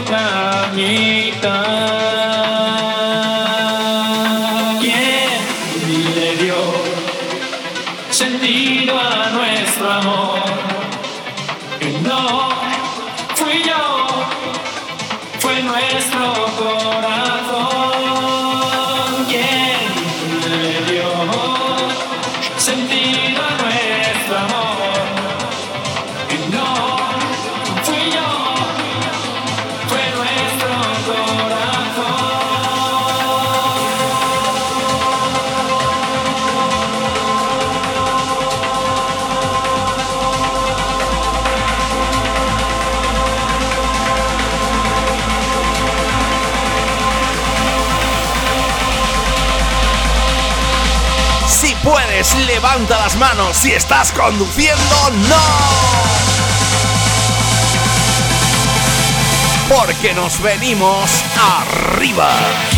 Puedes, 51.88 52.36
levanta 52.48 52.98
las 53.00 53.16
manos. 53.16 53.58
Si 53.58 53.72
estás 53.72 54.12
conduciendo, 54.12 55.10
no. 55.30 55.38
Porque 59.70 60.14
nos 60.14 60.42
venimos 60.42 61.10
arriba. 61.36 62.77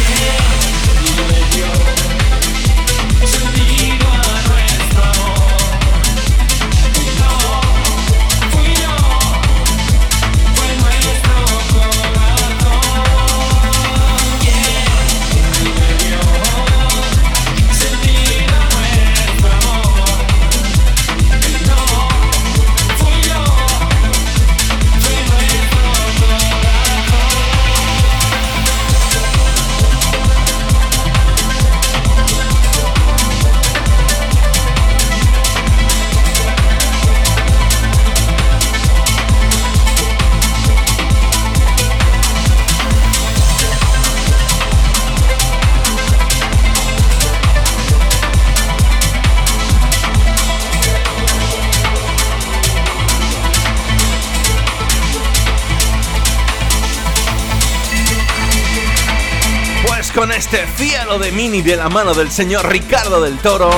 Con 60.14 60.32
este 60.32 60.66
cielo 60.76 61.20
de 61.20 61.32
mini 61.32 61.62
de 61.62 61.78
la 61.78 61.88
mano 61.88 62.14
del 62.14 62.32
señor 62.32 62.68
Ricardo 62.68 63.22
del 63.22 63.38
Toro, 63.38 63.72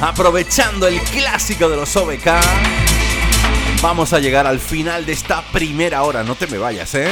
aprovechando 0.00 0.86
el 0.86 1.00
clásico 1.00 1.68
de 1.68 1.76
los 1.76 1.96
OBK, 1.96 2.26
vamos 3.82 4.12
a 4.12 4.20
llegar 4.20 4.46
al 4.46 4.60
final 4.60 5.06
de 5.06 5.12
esta 5.12 5.42
primera 5.50 6.02
hora. 6.02 6.22
No 6.22 6.36
te 6.36 6.46
me 6.46 6.58
vayas, 6.58 6.94
¿eh? 6.94 7.10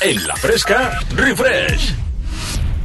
En 0.00 0.26
la 0.26 0.36
fresca, 0.36 1.00
refresh. 1.10 1.94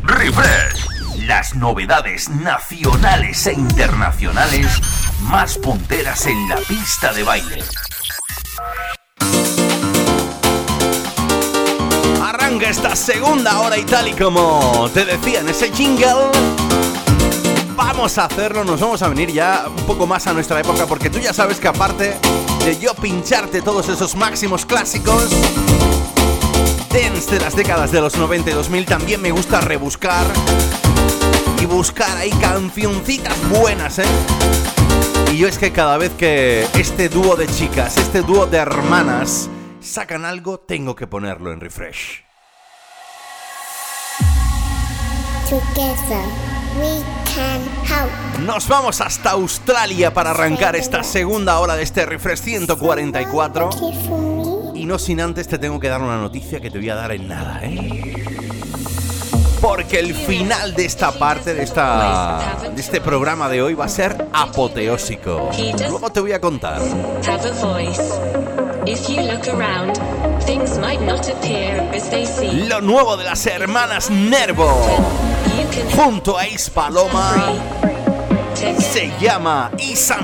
Refresh. 0.04 1.26
Las 1.28 1.54
novedades 1.56 2.30
nacionales 2.30 3.46
e 3.46 3.54
internacionales 3.54 4.68
más 5.22 5.58
punteras 5.58 6.26
en 6.26 6.50
la 6.50 6.56
pista 6.56 7.14
de 7.14 7.24
baile. 7.24 7.64
Segunda 13.12 13.62
hora 13.62 13.76
y 13.76 13.86
tal 13.86 14.08
y 14.08 14.14
como 14.14 14.88
te 14.94 15.04
decía 15.04 15.40
en 15.40 15.50
ese 15.50 15.72
jingle. 15.72 16.30
Vamos 17.76 18.20
a 18.20 18.26
hacerlo, 18.26 18.64
nos 18.64 18.80
vamos 18.80 19.02
a 19.02 19.08
venir 19.08 19.32
ya 19.32 19.66
un 19.68 19.84
poco 19.88 20.06
más 20.06 20.28
a 20.28 20.34
nuestra 20.34 20.60
época 20.60 20.86
porque 20.86 21.10
tú 21.10 21.18
ya 21.18 21.34
sabes 21.34 21.60
que 21.60 21.68
aparte 21.68 22.16
de 22.64 22.78
yo 22.80 22.94
pincharte 22.94 23.64
todos 23.64 23.90
esos 23.90 24.16
máximos 24.16 24.64
clásicos 24.64 25.32
dance 26.94 27.32
de 27.32 27.40
las 27.40 27.56
décadas 27.56 27.92
de 27.92 28.00
los 28.00 28.16
90 28.16 28.52
y 28.52 28.54
2000 28.54 28.86
también 28.86 29.22
me 29.24 29.32
gusta 29.32 29.60
rebuscar 29.60 30.28
y 31.60 31.66
buscar 31.66 32.16
ahí 32.16 32.30
cancioncitas 32.40 33.36
buenas, 33.50 33.98
¿eh? 33.98 34.06
Y 35.34 35.38
yo 35.40 35.48
es 35.48 35.58
que 35.58 35.72
cada 35.72 35.98
vez 35.98 36.12
que 36.12 36.68
este 36.76 37.10
dúo 37.10 37.36
de 37.36 37.48
chicas, 37.48 37.98
este 37.98 38.22
dúo 38.22 38.46
de 38.46 38.58
hermanas 38.60 39.50
sacan 39.80 40.26
algo, 40.26 40.60
tengo 40.60 40.96
que 40.96 41.08
ponerlo 41.08 41.52
en 41.52 41.60
refresh. 41.60 42.29
Together 45.50 46.24
we 46.80 47.04
can 47.26 47.62
help. 47.84 48.12
Nos 48.46 48.68
vamos 48.68 49.02
hasta 49.02 49.32
Australia 49.32 50.14
para 50.14 50.30
arrancar 50.30 50.76
esta 50.76 51.02
segunda 51.02 51.58
hora 51.60 51.76
de 51.76 51.82
este 51.82 52.06
refresh 52.06 52.38
144. 52.38 53.72
Y 54.76 54.86
no 54.86 55.00
sin 55.00 55.20
antes 55.20 55.48
te 55.48 55.58
tengo 55.58 55.80
que 55.80 55.90
dar 55.90 56.04
una 56.04 56.20
noticia 56.20 56.60
que 56.60 56.70
te 56.70 56.78
voy 56.78 56.90
a 56.92 56.96
dar 56.96 57.14
en 57.14 57.28
nada, 57.28 57.62
¿eh? 57.64 58.14
Porque 59.60 60.00
el 60.00 60.14
final 60.14 60.76
de 60.76 60.86
esta 60.86 61.12
parte, 61.18 61.56
de, 61.56 61.64
esta, 61.64 62.60
de 62.72 62.80
este 62.80 63.02
programa 63.02 63.50
de 63.50 63.64
hoy, 63.64 63.74
va 63.74 63.86
a 63.86 63.90
ser 63.90 64.28
apoteósico. 64.32 65.50
Luego 65.90 66.12
te 66.12 66.20
voy 66.20 66.34
a 66.34 66.40
contar. 66.40 66.80
Have 67.28 67.50
a 67.50 67.54
voice. 67.54 68.14
If 68.86 69.10
you 69.10 69.22
look 69.24 69.48
around, 69.48 69.98
things 70.46 70.78
might 70.78 71.02
not 71.02 71.28
appear 71.28 71.80
as 71.94 72.08
they 72.10 72.26
seem. 72.26 72.70
Lo 72.70 72.82
nuevo 72.82 73.18
de 73.18 73.26
las 73.26 73.46
hermanas 73.48 74.12
Nervo. 74.12 74.80
Junto 75.96 76.38
a 76.38 76.46
Is 76.46 76.70
Paloma. 76.70 77.54
Se 78.56 79.12
llama 79.20 79.72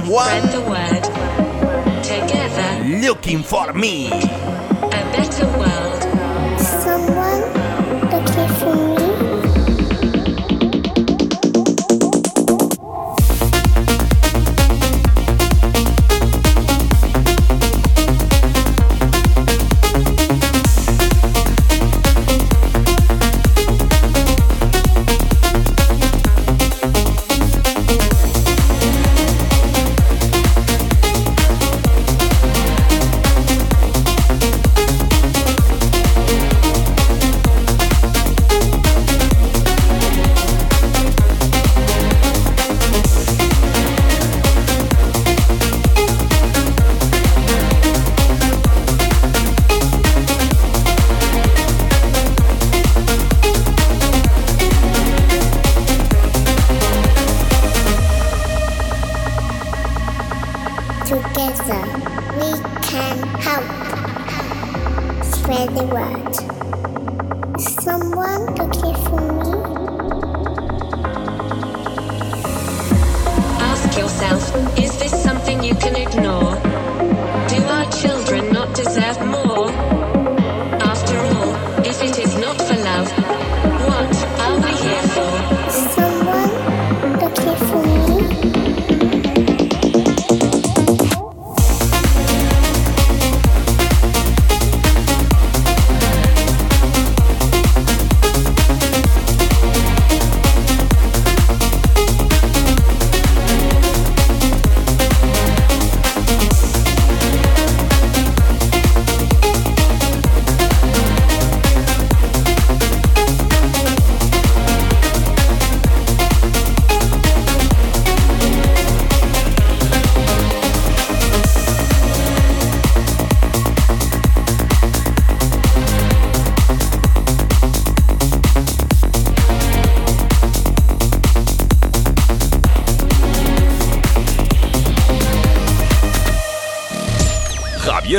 Juan. 0.08 0.50
together. 2.02 2.84
Looking 3.02 3.44
for 3.44 3.74
me. 3.74 4.10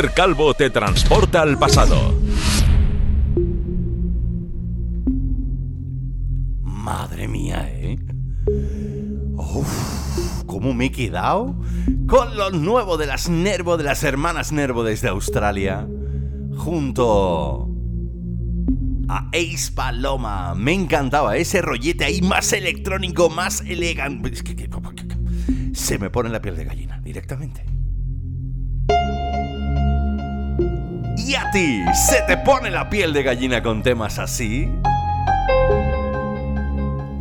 Calvo 0.05 0.53
te 0.53 0.69
transporta 0.69 1.41
al 1.41 1.59
pasado. 1.59 2.21
Madre 6.63 7.27
mía, 7.27 7.67
¿eh? 7.71 7.99
¿Cómo 10.47 10.75
me 10.75 10.87
he 10.87 10.93
quedado? 10.93 11.57
Con 12.07 12.37
lo 12.37 12.51
nuevo 12.51 12.99
de 12.99 13.07
las 13.07 13.31
Nervo, 13.31 13.79
de 13.79 13.85
las 13.85 14.05
hermanas 14.05 14.53
Nervo 14.53 14.85
desde 14.85 15.09
Australia. 15.09 15.89
Junto 16.59 17.71
a 19.09 19.31
Ace 19.33 19.73
Paloma. 19.75 20.55
Me 20.55 20.75
encantaba 20.75 21.39
ese 21.39 21.63
rollete 21.63 22.05
ahí 22.05 22.21
más 22.21 22.53
electrónico, 22.53 23.31
más 23.31 23.63
elegante. 23.63 24.31
Se 25.73 25.99
me 25.99 26.11
pone 26.11 26.29
la 26.29 26.43
piel 26.43 26.57
de 26.57 26.65
gallina 26.65 27.01
directamente. 27.01 27.66
¿Se 31.97 32.21
te 32.27 32.37
pone 32.37 32.71
la 32.71 32.91
piel 32.91 33.15
de 33.15 33.23
gallina 33.23 33.63
con 33.63 33.83
temas 33.83 34.19
así? 34.19 34.71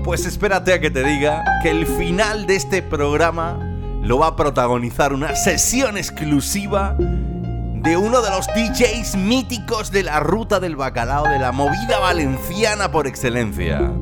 Pues 0.03 0.25
espérate 0.25 0.73
a 0.73 0.81
que 0.81 0.91
te 0.91 1.01
diga 1.01 1.45
que 1.63 1.71
el 1.71 1.87
final 1.87 2.45
de 2.45 2.57
este 2.57 2.81
programa 2.81 3.57
lo 4.01 4.19
va 4.19 4.27
a 4.27 4.35
protagonizar 4.35 5.13
una 5.13 5.33
sesión 5.33 5.97
exclusiva 5.97 6.93
de 6.99 7.95
uno 7.95 8.21
de 8.21 8.29
los 8.29 8.47
DJs 8.47 9.15
míticos 9.15 9.91
de 9.91 10.03
la 10.03 10.19
ruta 10.19 10.59
del 10.59 10.75
bacalao 10.75 11.29
de 11.29 11.39
la 11.39 11.53
movida 11.53 11.99
valenciana 11.99 12.91
por 12.91 13.07
excelencia. 13.07 13.93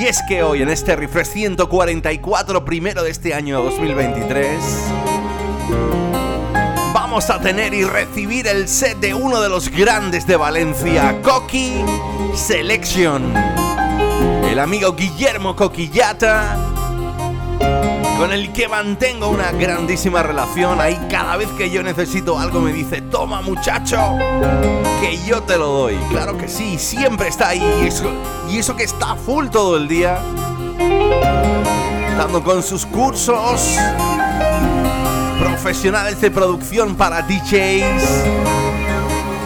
Y 0.00 0.06
es 0.06 0.22
que 0.26 0.42
hoy 0.42 0.62
en 0.62 0.70
este 0.70 0.96
refresh 0.96 1.26
144 1.26 2.64
primero 2.64 3.02
de 3.02 3.10
este 3.10 3.34
año 3.34 3.62
2023 3.62 6.03
a 7.14 7.38
tener 7.38 7.72
y 7.74 7.84
recibir 7.84 8.48
el 8.48 8.66
set 8.66 8.98
de 8.98 9.14
uno 9.14 9.40
de 9.40 9.48
los 9.48 9.68
grandes 9.68 10.26
de 10.26 10.36
Valencia, 10.36 11.22
Coqui 11.22 11.84
Selection. 12.34 13.32
El 14.50 14.58
amigo 14.58 14.94
Guillermo 14.94 15.54
Coquillata, 15.54 16.56
con 18.18 18.32
el 18.32 18.52
que 18.52 18.66
mantengo 18.66 19.28
una 19.28 19.52
grandísima 19.52 20.24
relación. 20.24 20.80
Ahí 20.80 20.98
cada 21.08 21.36
vez 21.36 21.48
que 21.56 21.70
yo 21.70 21.84
necesito 21.84 22.36
algo 22.36 22.58
me 22.58 22.72
dice, 22.72 23.00
toma 23.00 23.42
muchacho, 23.42 24.18
que 25.00 25.16
yo 25.24 25.40
te 25.44 25.56
lo 25.56 25.68
doy. 25.68 25.96
Claro 26.10 26.36
que 26.36 26.48
sí, 26.48 26.80
siempre 26.80 27.28
está 27.28 27.50
ahí. 27.50 27.62
Y 27.84 27.86
eso, 27.86 28.10
y 28.50 28.58
eso 28.58 28.74
que 28.74 28.82
está 28.82 29.14
full 29.14 29.46
todo 29.50 29.76
el 29.76 29.86
día. 29.86 30.18
Dando 32.18 32.42
con 32.42 32.60
sus 32.64 32.84
cursos 32.84 33.78
profesionales 35.64 36.20
de 36.20 36.30
producción 36.30 36.94
para 36.94 37.22
DJs, 37.22 38.04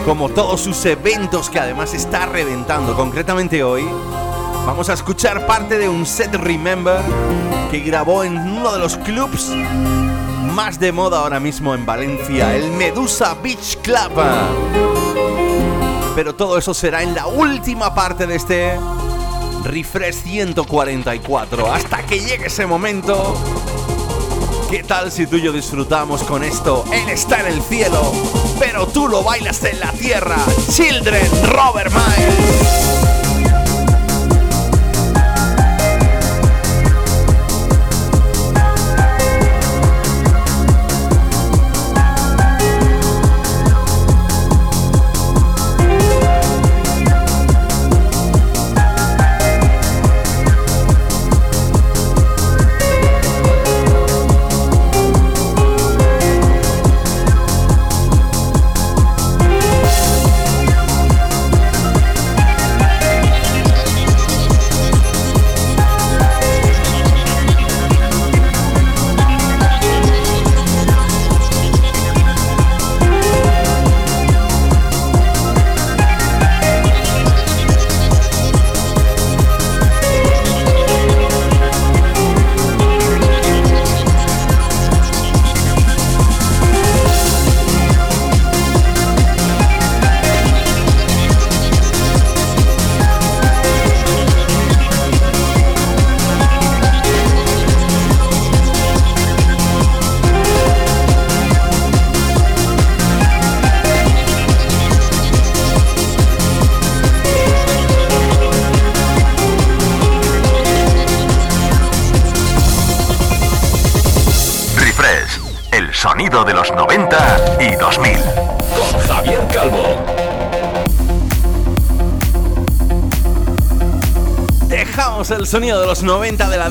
como 0.03 0.27
todos 0.27 0.59
sus 0.59 0.83
eventos 0.83 1.49
que 1.49 1.61
además 1.61 1.93
está 1.93 2.25
reventando. 2.25 2.93
Concretamente 2.93 3.63
hoy 3.63 3.85
vamos 4.65 4.89
a 4.89 4.95
escuchar 4.95 5.47
parte 5.47 5.77
de 5.77 5.87
un 5.87 6.05
set 6.05 6.35
Remember 6.35 6.99
que 7.71 7.79
grabó 7.79 8.25
en 8.25 8.37
uno 8.37 8.73
de 8.73 8.79
los 8.79 8.97
clubs 8.97 9.49
más 10.53 10.77
de 10.77 10.91
moda 10.91 11.21
ahora 11.21 11.39
mismo 11.39 11.73
en 11.73 11.85
Valencia, 11.85 12.53
el 12.53 12.69
Medusa 12.73 13.33
Beach 13.41 13.77
Club. 13.77 14.11
Pero 16.15 16.35
todo 16.35 16.57
eso 16.57 16.73
será 16.73 17.01
en 17.01 17.15
la 17.15 17.27
última 17.27 17.95
parte 17.95 18.27
de 18.27 18.35
este 18.35 18.77
Refresh 19.63 20.23
144. 20.23 21.71
Hasta 21.71 22.05
que 22.05 22.19
llegue 22.19 22.47
ese 22.47 22.65
momento, 22.65 23.37
¿Qué 24.69 24.83
tal 24.83 25.11
si 25.11 25.25
tú 25.25 25.37
y 25.37 25.41
yo 25.41 25.51
disfrutamos 25.51 26.21
con 26.23 26.43
esto? 26.43 26.85
Él 26.93 27.09
está 27.09 27.39
en 27.39 27.47
el 27.55 27.61
cielo, 27.63 28.11
pero 28.59 28.85
tú 28.85 29.07
lo 29.07 29.23
bailas 29.23 29.63
en 29.63 29.79
la 29.79 29.91
tierra. 29.93 30.37
Children, 30.69 31.27
Robert 31.51 31.91
Miles. 31.91 32.98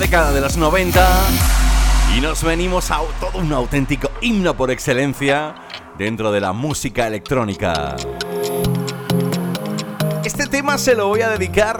De 0.09 0.41
los 0.41 0.57
90 0.57 1.07
y 2.17 2.23
nos 2.23 2.43
venimos 2.43 2.91
a 2.91 3.01
todo 3.21 3.41
un 3.41 3.53
auténtico 3.53 4.11
himno 4.23 4.57
por 4.57 4.71
excelencia 4.71 5.55
dentro 5.99 6.33
de 6.33 6.41
la 6.41 6.55
música 6.55 7.07
electrónica. 7.07 7.95
Este 10.25 10.47
tema 10.47 10.79
se 10.79 10.95
lo 10.95 11.09
voy 11.09 11.21
a 11.21 11.29
dedicar 11.29 11.79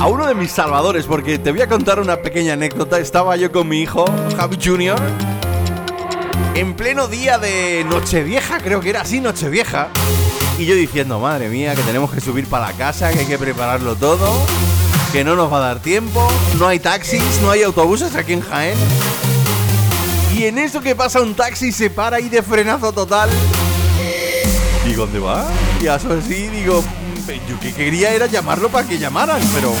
a 0.00 0.06
uno 0.08 0.26
de 0.26 0.34
mis 0.34 0.50
salvadores 0.50 1.06
porque 1.06 1.38
te 1.38 1.52
voy 1.52 1.60
a 1.60 1.68
contar 1.68 2.00
una 2.00 2.16
pequeña 2.16 2.54
anécdota. 2.54 2.98
Estaba 2.98 3.36
yo 3.36 3.52
con 3.52 3.68
mi 3.68 3.82
hijo, 3.82 4.04
Javi 4.36 4.58
Jr., 4.60 4.98
en 6.56 6.74
pleno 6.74 7.06
día 7.06 7.38
de 7.38 7.86
Nochevieja, 7.88 8.58
creo 8.58 8.80
que 8.80 8.90
era 8.90 9.02
así, 9.02 9.20
Nochevieja. 9.20 9.90
Y 10.58 10.66
yo 10.66 10.74
diciendo, 10.74 11.20
madre 11.20 11.50
mía, 11.50 11.76
que 11.76 11.82
tenemos 11.82 12.10
que 12.10 12.20
subir 12.20 12.48
para 12.48 12.66
la 12.66 12.72
casa, 12.72 13.12
que 13.12 13.20
hay 13.20 13.26
que 13.26 13.38
prepararlo 13.38 13.94
todo, 13.94 14.44
que 15.12 15.24
no 15.24 15.34
nos 15.34 15.52
va 15.52 15.56
a 15.56 15.60
dar 15.60 15.80
tiempo, 15.80 16.26
no 16.58 16.68
hay 16.68 16.78
taxis, 16.78 17.40
no 17.42 17.50
hay 17.50 17.62
autobuses 17.62 18.14
aquí 18.14 18.34
en 18.34 18.42
Jaén. 18.42 18.78
Y 20.36 20.44
en 20.44 20.58
eso 20.58 20.80
que 20.80 20.94
pasa 20.94 21.20
un 21.20 21.34
taxi 21.34 21.72
se 21.72 21.90
para 21.90 22.16
ahí 22.18 22.28
de 22.28 22.42
frenazo 22.42 22.92
total. 22.92 23.28
Digo, 24.84 25.04
¿dónde 25.04 25.18
va? 25.18 25.44
Y 25.80 25.86
eso 25.86 26.12
así, 26.12 26.46
digo, 26.48 26.82
"Mm, 26.82 27.48
yo 27.48 27.60
que 27.60 27.72
quería 27.74 28.12
era 28.12 28.26
llamarlo 28.26 28.68
para 28.68 28.86
que 28.86 28.98
llamaran, 28.98 29.40
pero... 29.52 29.72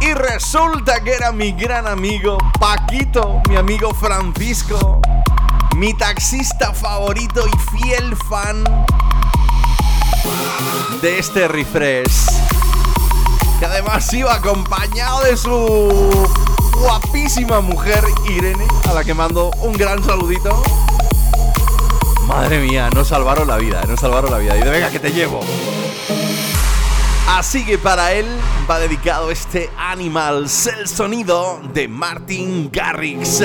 Y 0.00 0.14
resulta 0.14 1.00
que 1.02 1.12
era 1.14 1.32
mi 1.32 1.52
gran 1.52 1.86
amigo 1.86 2.38
Paquito, 2.58 3.40
mi 3.48 3.56
amigo 3.56 3.94
Francisco, 3.94 5.00
mi 5.76 5.94
taxista 5.94 6.72
favorito 6.72 7.44
y 7.46 7.78
fiel 7.78 8.16
fan 8.28 8.64
de 11.02 11.18
este 11.18 11.48
refresh. 11.48 12.26
Que 13.58 13.66
además 13.66 14.12
iba 14.12 14.34
acompañado 14.34 15.22
de 15.24 15.36
su 15.36 16.28
guapísima 16.80 17.60
mujer 17.60 18.04
Irene, 18.28 18.66
a 18.88 18.94
la 18.94 19.04
que 19.04 19.14
mando 19.14 19.50
un 19.62 19.72
gran 19.74 20.02
saludito. 20.04 20.62
Madre 22.26 22.60
mía, 22.60 22.90
nos 22.90 23.08
salvaron 23.08 23.48
la 23.48 23.56
vida, 23.56 23.82
nos 23.88 24.00
salvaron 24.00 24.30
la 24.30 24.38
vida. 24.38 24.56
Y 24.56 24.60
de 24.60 24.70
venga, 24.70 24.90
que 24.90 25.00
te 25.00 25.10
llevo. 25.10 25.40
Así 27.28 27.64
que 27.64 27.78
para 27.78 28.12
él 28.12 28.26
va 28.68 28.78
dedicado 28.78 29.30
este 29.30 29.70
Animals, 29.76 30.66
el 30.66 30.88
sonido 30.88 31.60
de 31.72 31.88
Martin 31.88 32.70
Garrix. 32.72 33.42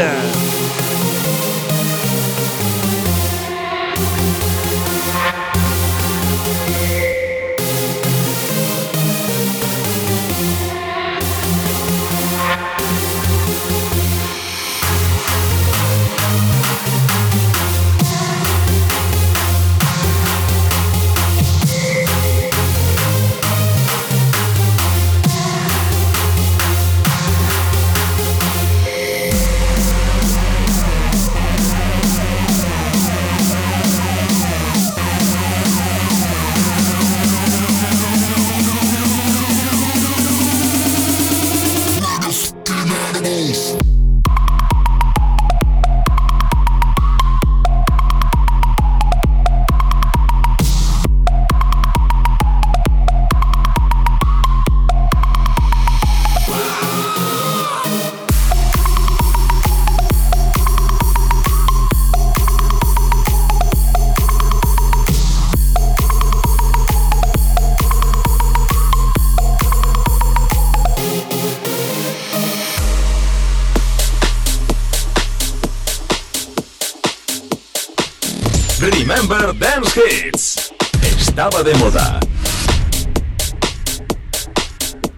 De 81.64 81.74
moda. 81.76 82.20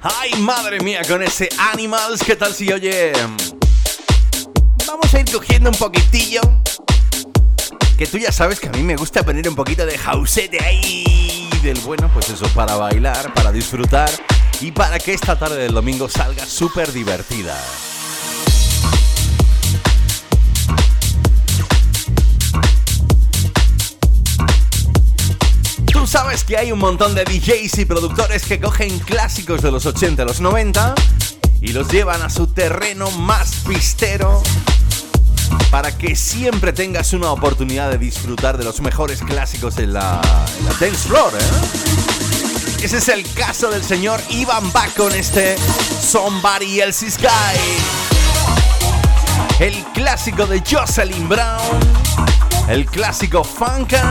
¡Ay, 0.03 0.35
madre 0.41 0.79
mía! 0.79 1.01
Con 1.07 1.23
ese 1.23 1.49
Animals, 1.73 2.21
¿qué 2.23 2.35
tal 2.35 2.53
si 2.53 2.71
oye? 2.71 3.13
Vamos 4.85 5.11
a 5.11 5.19
ir 5.19 5.31
cogiendo 5.31 5.71
un 5.71 5.75
poquitillo. 5.75 6.41
Que 7.97 8.05
tú 8.05 8.19
ya 8.19 8.31
sabes 8.31 8.59
que 8.59 8.67
a 8.67 8.71
mí 8.73 8.83
me 8.83 8.95
gusta 8.95 9.23
poner 9.23 9.49
un 9.49 9.55
poquito 9.55 9.87
de 9.87 9.97
jausete 9.97 10.63
ahí 10.63 11.49
del 11.63 11.79
bueno, 11.79 12.11
pues 12.13 12.29
eso, 12.29 12.47
para 12.49 12.75
bailar, 12.75 13.33
para 13.33 13.51
disfrutar 13.51 14.11
y 14.61 14.71
para 14.71 14.99
que 14.99 15.13
esta 15.15 15.39
tarde 15.39 15.57
del 15.57 15.73
domingo 15.73 16.07
salga 16.07 16.45
súper 16.45 16.91
divertida. 16.91 17.57
Sabes 26.15 26.45
que 26.45 26.55
hay 26.55 26.71
un 26.71 26.79
montón 26.79 27.13
de 27.13 27.25
DJs 27.25 27.79
y 27.79 27.83
productores 27.83 28.45
que 28.45 28.57
cogen 28.57 28.99
clásicos 28.99 29.61
de 29.61 29.69
los 29.69 29.85
80 29.85 30.23
y 30.23 30.25
los 30.25 30.39
90 30.39 30.95
y 31.59 31.73
los 31.73 31.91
llevan 31.91 32.21
a 32.21 32.29
su 32.29 32.47
terreno 32.47 33.11
más 33.11 33.55
pistero 33.67 34.41
para 35.69 35.97
que 35.97 36.15
siempre 36.15 36.71
tengas 36.71 37.11
una 37.11 37.31
oportunidad 37.31 37.91
de 37.91 37.97
disfrutar 37.97 38.57
de 38.57 38.63
los 38.63 38.79
mejores 38.79 39.21
clásicos 39.23 39.77
en 39.77 39.91
la, 39.91 40.21
en 40.57 40.65
dance 40.79 41.05
floor, 41.05 41.33
¿eh? 41.33 42.85
Ese 42.85 42.99
es 42.99 43.09
el 43.09 43.29
caso 43.33 43.69
del 43.69 43.83
señor 43.83 44.21
Ivan 44.29 44.71
Bach 44.71 44.93
con 44.95 45.13
este 45.13 45.57
Somebody 46.01 46.79
Else's 46.79 47.15
Sky. 47.15 47.59
El 49.59 49.83
clásico 49.93 50.47
de 50.47 50.63
Jocelyn 50.65 51.27
Brown. 51.27 51.77
El 52.69 52.85
clásico 52.85 53.43
Funka. 53.43 54.09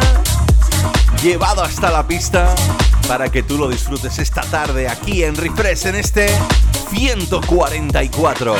Llevado 1.25 1.65
hasta 1.65 1.91
la 1.91 2.07
pista 2.07 2.55
para 3.09 3.31
que 3.31 3.43
tú 3.43 3.57
lo 3.57 3.67
disfrutes 3.67 4.19
esta 4.19 4.43
tarde 4.43 4.91
aquí 4.91 5.25
en 5.25 5.35
Refresh 5.35 5.87
en 5.87 5.95
este 5.95 6.29
144. 6.91 8.55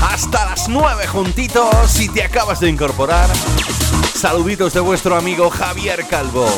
Hasta 0.00 0.44
las 0.46 0.68
9 0.68 1.06
juntitos 1.06 1.88
si 1.88 2.08
te 2.08 2.24
acabas 2.24 2.58
de 2.58 2.68
incorporar. 2.68 3.30
Saluditos 4.12 4.74
de 4.74 4.80
vuestro 4.80 5.14
amigo 5.16 5.50
Javier 5.50 6.04
Calvo. 6.08 6.48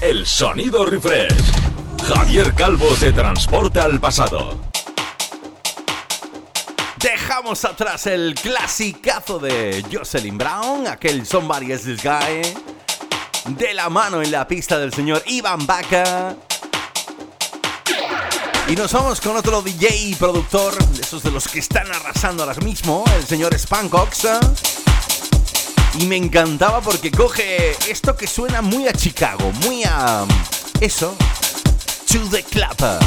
El 0.00 0.24
sonido 0.26 0.86
refresh. 0.86 1.34
Javier 2.08 2.54
Calvo 2.54 2.88
te 2.98 3.12
transporta 3.12 3.82
al 3.82 4.00
pasado. 4.00 4.58
Dejamos 6.96 7.62
atrás 7.66 8.06
el 8.06 8.34
clasicazo 8.40 9.38
de 9.38 9.84
Jocelyn 9.92 10.38
Brown, 10.38 10.86
aquel 10.86 11.26
Somebody 11.26 11.66
This 11.76 12.02
Guy, 12.02 13.54
de 13.54 13.74
la 13.74 13.90
mano 13.90 14.22
en 14.22 14.30
la 14.30 14.48
pista 14.48 14.78
del 14.78 14.94
señor 14.94 15.22
Ivan 15.26 15.66
Baca. 15.66 16.36
Y 18.66 18.76
nos 18.76 18.94
vamos 18.94 19.20
con 19.20 19.36
otro 19.36 19.60
DJ 19.60 19.94
y 19.94 20.14
productor, 20.14 20.72
esos 20.98 21.22
de 21.22 21.30
los 21.30 21.48
que 21.48 21.58
están 21.58 21.86
arrasando 21.92 22.44
ahora 22.44 22.58
mismo, 22.62 23.04
el 23.14 23.26
señor 23.26 23.54
Spankox. 23.58 24.83
Y 25.98 26.06
me 26.06 26.16
encantaba 26.16 26.80
porque 26.80 27.10
coge 27.10 27.76
esto 27.88 28.16
que 28.16 28.26
suena 28.26 28.62
muy 28.62 28.88
a 28.88 28.92
Chicago, 28.92 29.52
muy 29.62 29.84
a... 29.84 30.26
Eso, 30.80 31.16
to 32.10 32.18
the 32.30 32.42
clapper. 32.42 32.98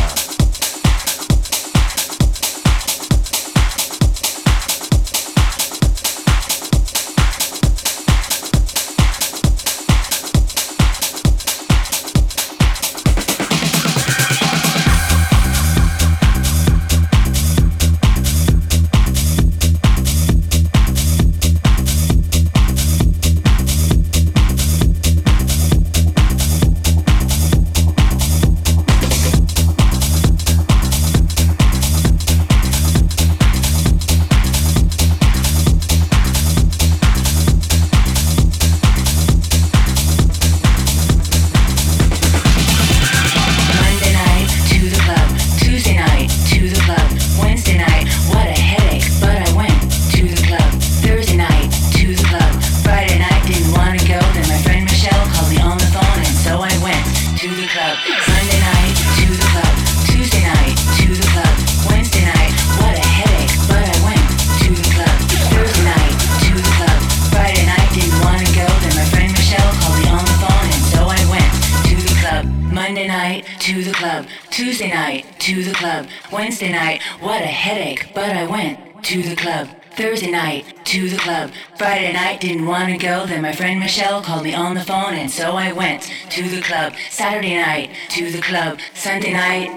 Friday 81.78 82.11
night 82.11 82.41
didn't 82.41 82.65
want 82.65 82.89
to 82.89 82.97
go, 82.97 83.28
then 83.28 83.43
my 83.43 83.51
friend 83.51 83.80
Michelle 83.80 84.23
called 84.23 84.43
me 84.43 84.55
on 84.55 84.73
the 84.73 84.82
phone, 84.82 85.13
and 85.13 85.30
so 85.30 85.51
I 85.51 85.71
went 85.73 86.11
to 86.32 86.49
the 86.49 86.59
club. 86.59 86.93
Saturday 87.11 87.55
night 87.55 87.91
to 88.09 88.32
the 88.32 88.41
club, 88.41 88.80
Sunday 88.95 89.32
night. 89.34 89.69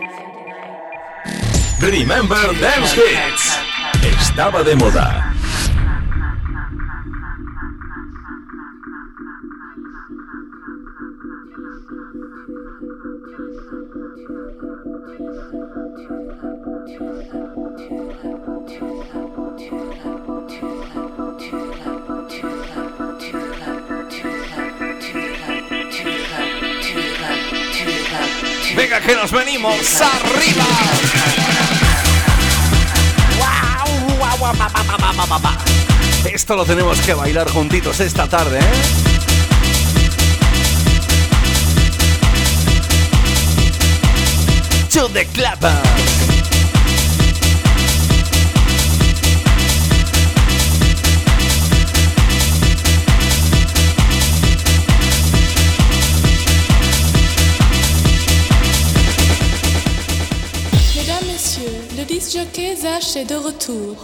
Remember 1.82 2.40
Dance 2.58 2.92
Hits. 2.92 3.58
Estaba 4.02 4.64
de 4.64 4.76
moda. 4.76 5.30
Venga, 28.80 28.98
que 28.98 29.14
nos 29.14 29.30
venimos 29.30 30.00
arriba. 30.00 30.64
Esto 36.24 36.56
lo 36.56 36.64
tenemos 36.64 36.98
que 37.00 37.12
bailar 37.12 37.50
juntitos 37.50 38.00
esta 38.00 38.26
tarde, 38.26 38.58
¿eh? 38.58 38.62
To 44.94 45.10
the 45.10 45.26
clapper. 45.26 46.29
De 63.14 63.24
retour. 63.24 63.96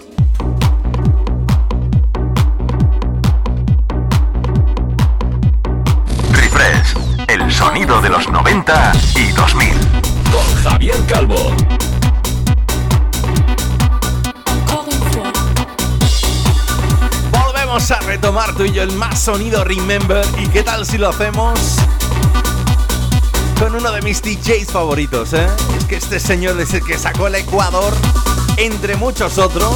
Refresh, 6.32 6.96
el 7.28 7.52
sonido 7.52 8.02
de 8.02 8.08
los 8.08 8.28
90 8.28 8.92
y 9.14 9.30
2000. 9.30 9.68
Con 10.32 10.62
Javier 10.64 10.96
Calvo. 11.06 11.54
Volvemos 17.30 17.90
a 17.92 18.00
retomar 18.00 18.56
tú 18.56 18.64
y 18.64 18.72
yo 18.72 18.82
el 18.82 18.90
más 18.90 19.22
sonido 19.22 19.62
Remember. 19.62 20.26
¿Y 20.36 20.48
qué 20.48 20.64
tal 20.64 20.84
si 20.84 20.98
lo 20.98 21.10
hacemos 21.10 21.76
con 23.60 23.74
uno 23.74 23.92
de 23.92 24.02
mis 24.02 24.20
DJs 24.20 24.72
favoritos, 24.72 25.32
¿eh? 25.32 25.46
Es 25.78 25.84
que 25.84 25.96
este 25.96 26.18
señor 26.18 26.60
es 26.60 26.74
el 26.74 26.84
que 26.84 26.98
sacó 26.98 27.28
el 27.28 27.36
Ecuador, 27.36 27.94
entre 28.56 28.96
muchos 28.96 29.38
otros, 29.38 29.74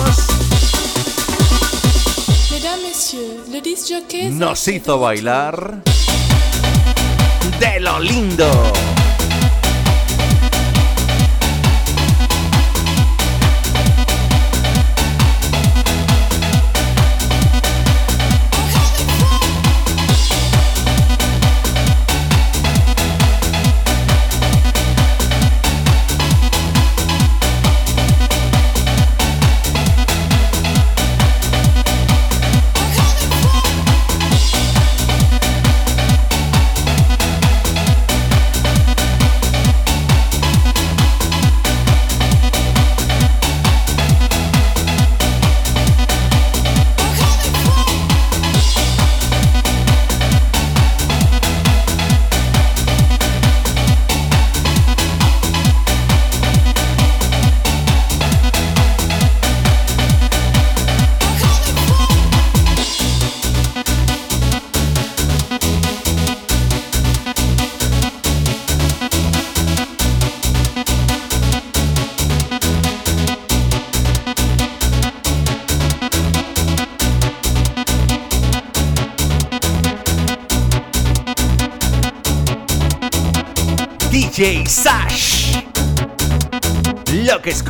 nos 4.30 4.68
hizo 4.68 4.98
bailar 4.98 5.82
de 7.58 7.80
lo 7.80 7.98
lindo. 8.00 8.72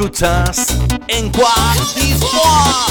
Escuchas 0.00 0.78
en 1.08 1.30
Quantifua. 1.30 2.86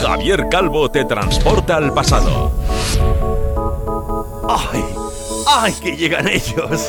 Javier 0.00 0.48
Calvo 0.48 0.88
te 0.88 1.04
transporta 1.04 1.78
al 1.78 1.92
pasado. 1.92 2.52
¡Ay! 4.48 4.84
¡Ay, 5.48 5.72
que 5.82 5.96
llegan 5.96 6.28
ellos! 6.28 6.80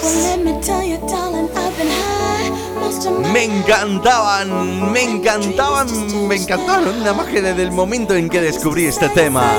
Me 3.34 3.46
encantaban, 3.46 4.92
me 4.92 5.02
encantaban, 5.02 6.28
me 6.28 6.36
encantaron 6.36 7.04
más 7.16 7.26
que 7.26 7.42
desde 7.42 7.64
el 7.64 7.72
momento 7.72 8.14
en 8.14 8.30
que 8.30 8.40
descubrí 8.40 8.86
este 8.86 9.10
tema. 9.10 9.52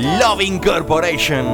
Loving 0.00 0.60
Corporation. 0.60 1.44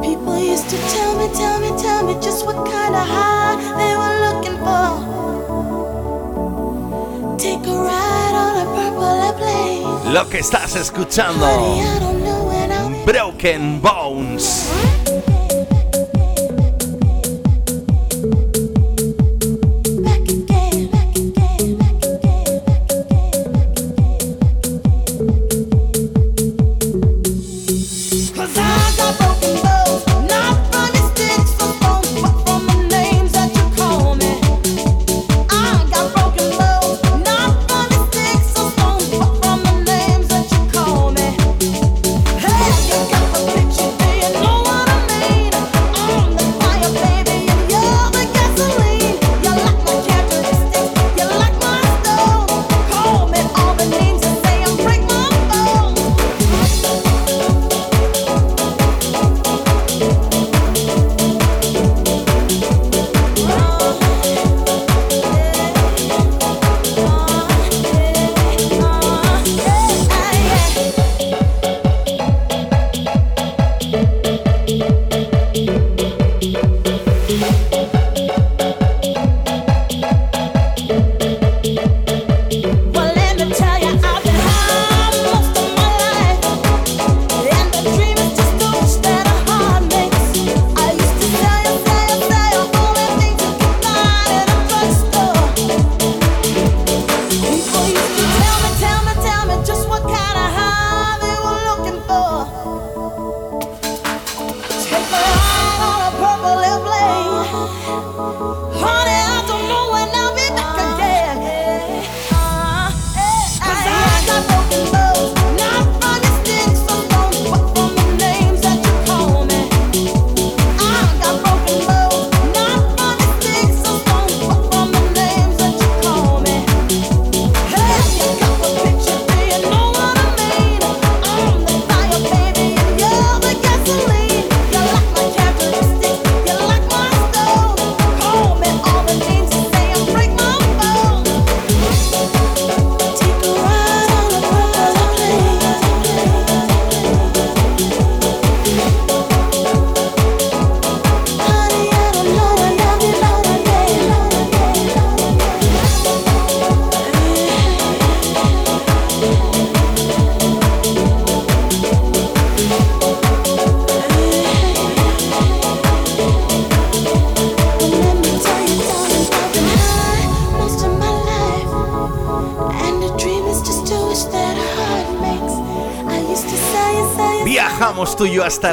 People 0.00 0.38
used 0.38 0.70
to 0.70 0.78
tell 0.88 1.14
me, 1.18 1.28
tell 1.34 1.60
me, 1.60 1.68
tell 1.78 2.02
me 2.06 2.14
just 2.14 2.46
what 2.46 2.56
kind 2.66 2.94
of 2.94 3.06
high 3.06 3.56
they 3.76 3.94
were 4.00 4.18
looking 4.24 4.56
for. 4.64 4.88
Take 7.36 7.66
a 7.66 7.76
ride 7.76 8.34
on 8.34 8.56
a 8.56 8.64
purple 8.74 9.04
airplane. 9.04 10.14
Lo 10.14 10.26
que 10.30 10.38
estás 10.38 10.74
escuchando. 10.74 11.46
Broken 13.04 13.78
Bones. 13.82 14.70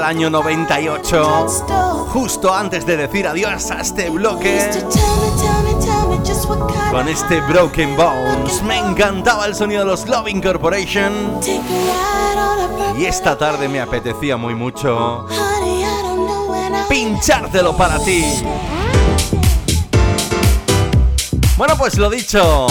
Año 0.07 0.29
98. 0.29 1.47
Justo 2.13 2.53
antes 2.53 2.85
de 2.85 2.95
decir 2.95 3.27
adiós 3.27 3.69
a 3.71 3.81
este 3.81 4.09
bloque. 4.09 4.57
Con 6.89 7.09
este 7.09 7.41
Broken 7.41 7.97
Bones. 7.97 8.63
Me 8.63 8.77
encantaba 8.77 9.45
el 9.45 9.53
sonido 9.53 9.81
de 9.81 9.87
los 9.87 10.07
Love 10.07 10.29
Incorporation. 10.29 11.41
Y 12.97 13.05
esta 13.05 13.37
tarde 13.37 13.67
me 13.67 13.81
apetecía 13.81 14.37
muy 14.37 14.55
mucho 14.55 15.27
pinchártelo 16.89 17.75
para 17.75 17.99
ti. 17.99 18.23
Bueno, 21.57 21.77
pues 21.77 21.97
lo 21.97 22.09
dicho, 22.09 22.67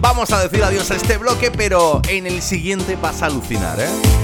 vamos 0.00 0.32
a 0.32 0.42
decir 0.42 0.62
adiós 0.62 0.90
a 0.90 0.96
este 0.96 1.16
bloque, 1.16 1.50
pero 1.50 2.02
en 2.08 2.26
el 2.26 2.42
siguiente 2.42 2.96
vas 3.00 3.22
a 3.22 3.26
alucinar, 3.26 3.80
¿eh? 3.80 4.17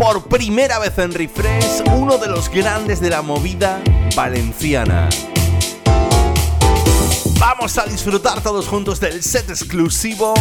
Por 0.00 0.22
primera 0.28 0.78
vez 0.78 0.96
en 0.96 1.12
Refresh, 1.12 1.82
uno 1.92 2.16
de 2.16 2.26
los 2.26 2.48
grandes 2.48 3.02
de 3.02 3.10
la 3.10 3.20
movida 3.20 3.82
valenciana. 4.16 5.10
Vamos 7.38 7.76
a 7.76 7.84
disfrutar 7.84 8.40
todos 8.40 8.66
juntos 8.66 8.98
del 8.98 9.22
set 9.22 9.50
exclusivo 9.50 10.32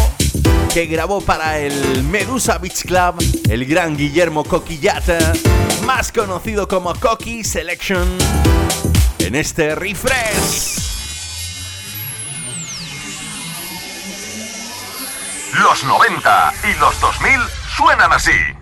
que 0.73 0.85
grabó 0.85 1.19
para 1.19 1.59
el 1.59 2.05
Medusa 2.05 2.57
Beach 2.57 2.85
Club 2.85 3.21
el 3.49 3.65
gran 3.65 3.97
Guillermo 3.97 4.45
Coquillata, 4.45 5.33
más 5.85 6.13
conocido 6.13 6.65
como 6.65 6.95
Coqui 6.95 7.43
Selection, 7.43 8.07
en 9.17 9.35
este 9.35 9.75
refresh. 9.75 10.79
Los 15.61 15.83
90 15.83 16.53
y 16.63 16.79
los 16.79 17.01
2000 17.01 17.39
suenan 17.75 18.13
así. 18.13 18.58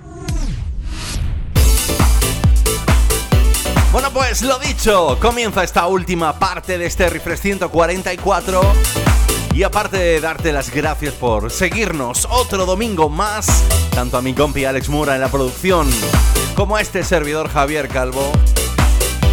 Bueno, 3.92 4.12
pues 4.12 4.42
lo 4.42 4.60
dicho, 4.60 5.18
comienza 5.22 5.64
esta 5.64 5.88
última 5.88 6.38
parte 6.38 6.78
de 6.78 6.86
este 6.86 7.10
refresh 7.10 7.40
144. 7.40 8.62
Y 9.54 9.64
aparte 9.64 9.98
de 9.98 10.20
darte 10.20 10.52
las 10.52 10.72
gracias 10.72 11.14
por 11.14 11.50
seguirnos 11.50 12.28
otro 12.30 12.66
domingo 12.66 13.10
más, 13.10 13.64
tanto 13.92 14.18
a 14.18 14.22
mi 14.22 14.34
compi 14.34 14.66
Alex 14.66 14.90
Mura 14.90 15.16
en 15.16 15.22
la 15.22 15.30
producción, 15.30 15.90
como 16.54 16.76
a 16.76 16.82
este 16.82 17.04
servidor 17.04 17.50
Javier 17.50 17.88
Calvo, 17.88 18.32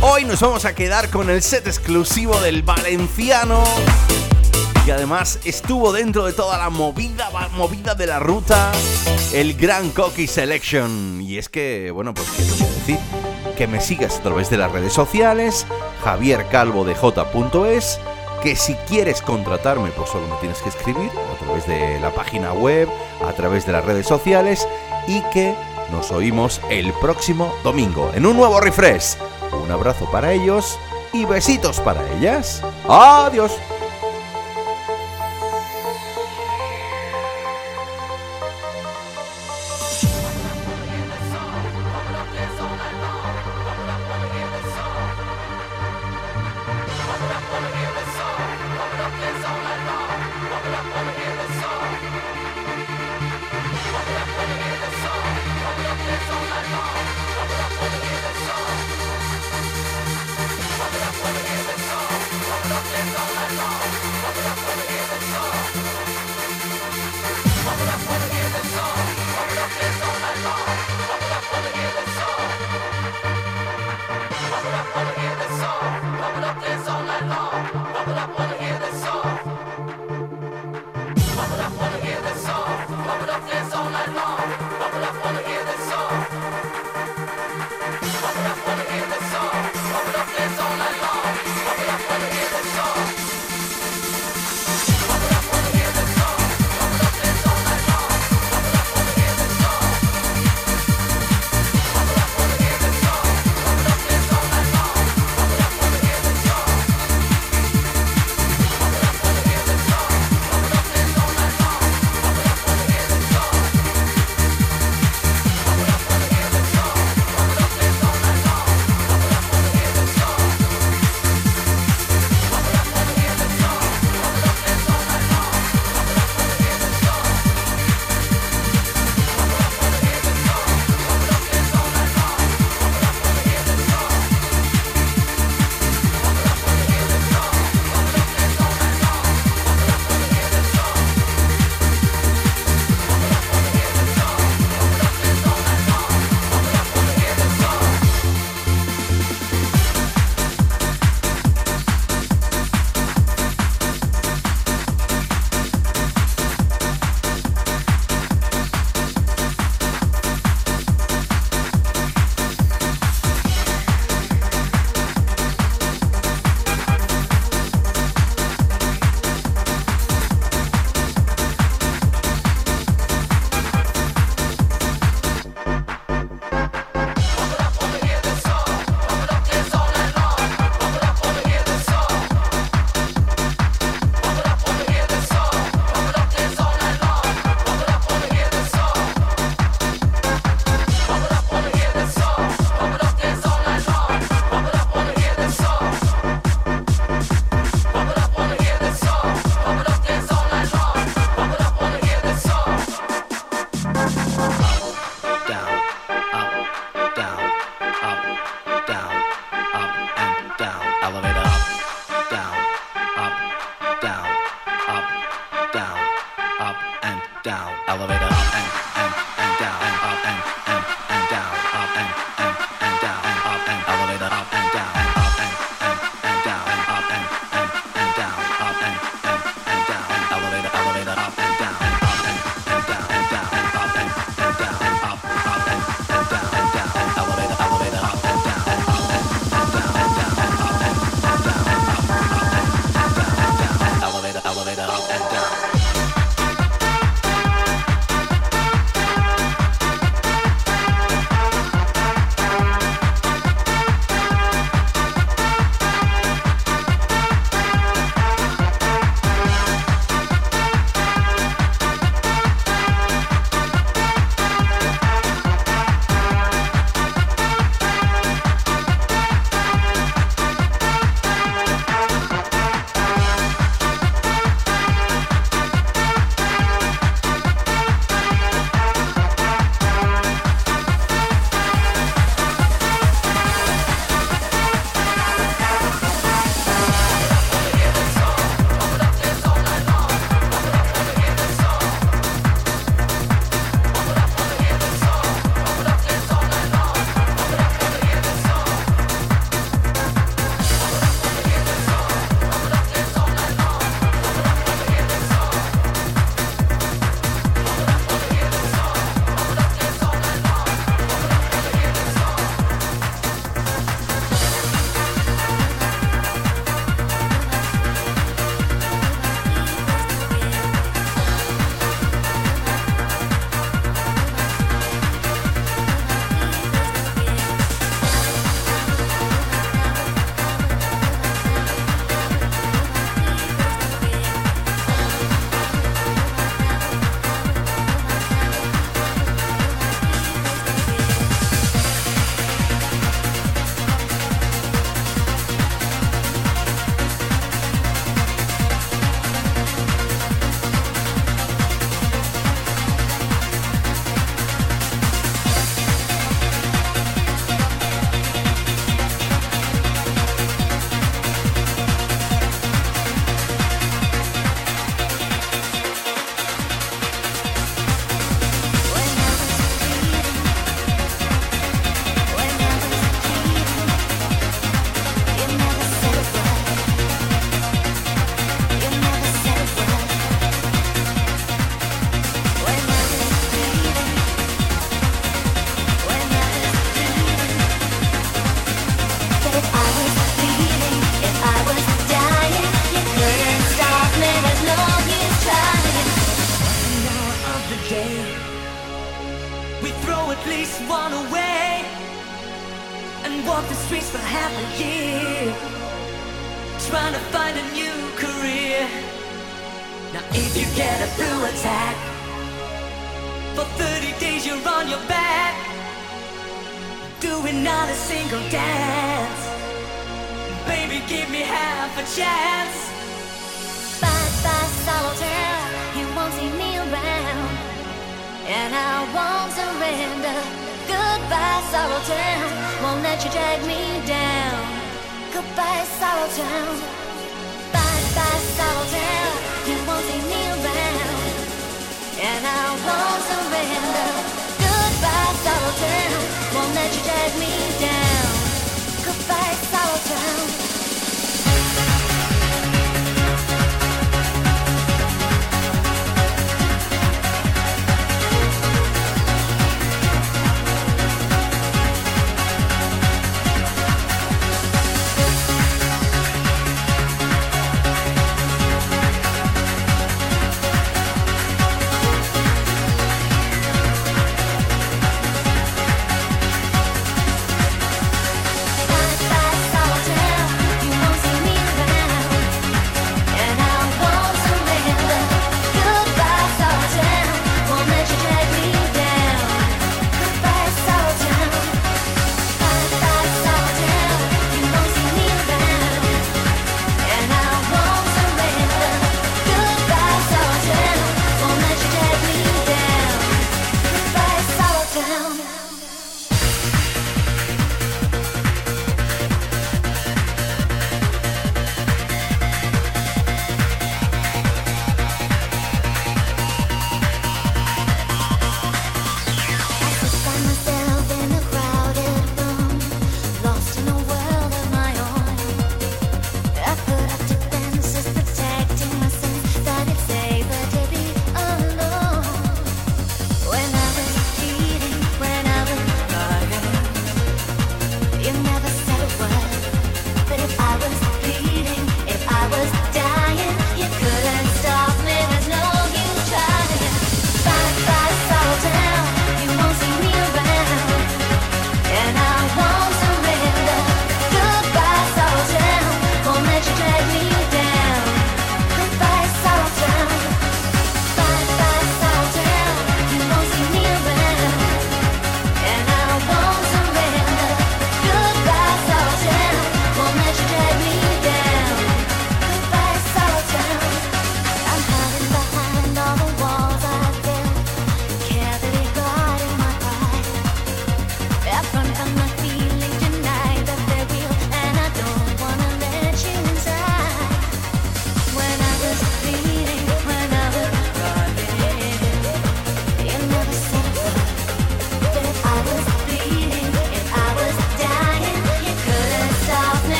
hoy 0.00 0.24
nos 0.24 0.40
vamos 0.40 0.64
a 0.64 0.74
quedar 0.74 1.10
con 1.10 1.28
el 1.30 1.42
set 1.42 1.66
exclusivo 1.66 2.40
del 2.40 2.62
Valenciano. 2.62 3.64
Y 4.86 4.90
además 4.90 5.40
estuvo 5.44 5.92
dentro 5.92 6.24
de 6.26 6.32
toda 6.32 6.58
la 6.58 6.70
movida, 6.70 7.28
movida 7.52 7.94
de 7.94 8.06
la 8.06 8.18
ruta, 8.18 8.70
el 9.32 9.54
Gran 9.54 9.90
Coqui 9.90 10.26
Selection. 10.26 11.20
Y 11.20 11.38
es 11.38 11.48
que, 11.48 11.90
bueno, 11.90 12.14
pues 12.14 12.28
qué 12.30 12.42
te 12.44 12.64
a 12.64 12.68
decir, 12.68 12.98
que 13.54 13.66
me 13.66 13.80
sigas 13.80 14.18
a 14.18 14.22
través 14.22 14.50
de 14.50 14.56
las 14.56 14.70
redes 14.72 14.92
sociales, 14.92 15.66
Javier 16.02 16.46
Calvo 16.48 16.84
de 16.84 16.94
J.es, 16.94 18.00
que 18.42 18.56
si 18.56 18.74
quieres 18.86 19.22
contratarme, 19.22 19.90
pues 19.90 20.10
solo 20.10 20.26
me 20.28 20.36
tienes 20.36 20.60
que 20.60 20.68
escribir 20.68 21.10
a 21.10 21.44
través 21.44 21.66
de 21.66 21.98
la 22.00 22.10
página 22.10 22.52
web, 22.52 22.88
a 23.26 23.32
través 23.32 23.64
de 23.66 23.72
las 23.72 23.84
redes 23.84 24.06
sociales 24.06 24.68
y 25.06 25.22
que 25.32 25.54
nos 25.90 26.10
oímos 26.10 26.60
el 26.70 26.92
próximo 26.94 27.54
domingo 27.62 28.10
en 28.14 28.26
un 28.26 28.36
nuevo 28.36 28.60
refresh. 28.60 29.16
Un 29.52 29.70
abrazo 29.70 30.10
para 30.10 30.32
ellos 30.32 30.78
y 31.12 31.24
besitos 31.24 31.80
para 31.80 32.06
ellas. 32.12 32.62
Adiós. 32.88 33.52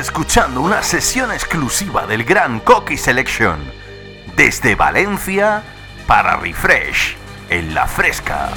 Escuchando 0.00 0.62
una 0.62 0.82
sesión 0.82 1.30
exclusiva 1.30 2.06
del 2.06 2.24
Gran 2.24 2.60
Coqui 2.60 2.96
Selection 2.96 3.58
desde 4.34 4.74
Valencia 4.74 5.62
para 6.06 6.36
Refresh 6.36 7.16
en 7.50 7.74
la 7.74 7.86
fresca. 7.86 8.50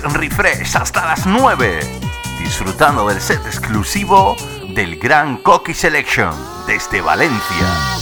Refresh 0.00 0.76
hasta 0.76 1.04
las 1.04 1.26
9. 1.26 1.80
Disfrutando 2.38 3.08
del 3.08 3.20
set 3.20 3.44
exclusivo 3.46 4.36
del 4.74 4.96
Gran 4.96 5.36
Cocky 5.38 5.74
Selection 5.74 6.34
desde 6.66 7.00
Valencia. 7.00 8.01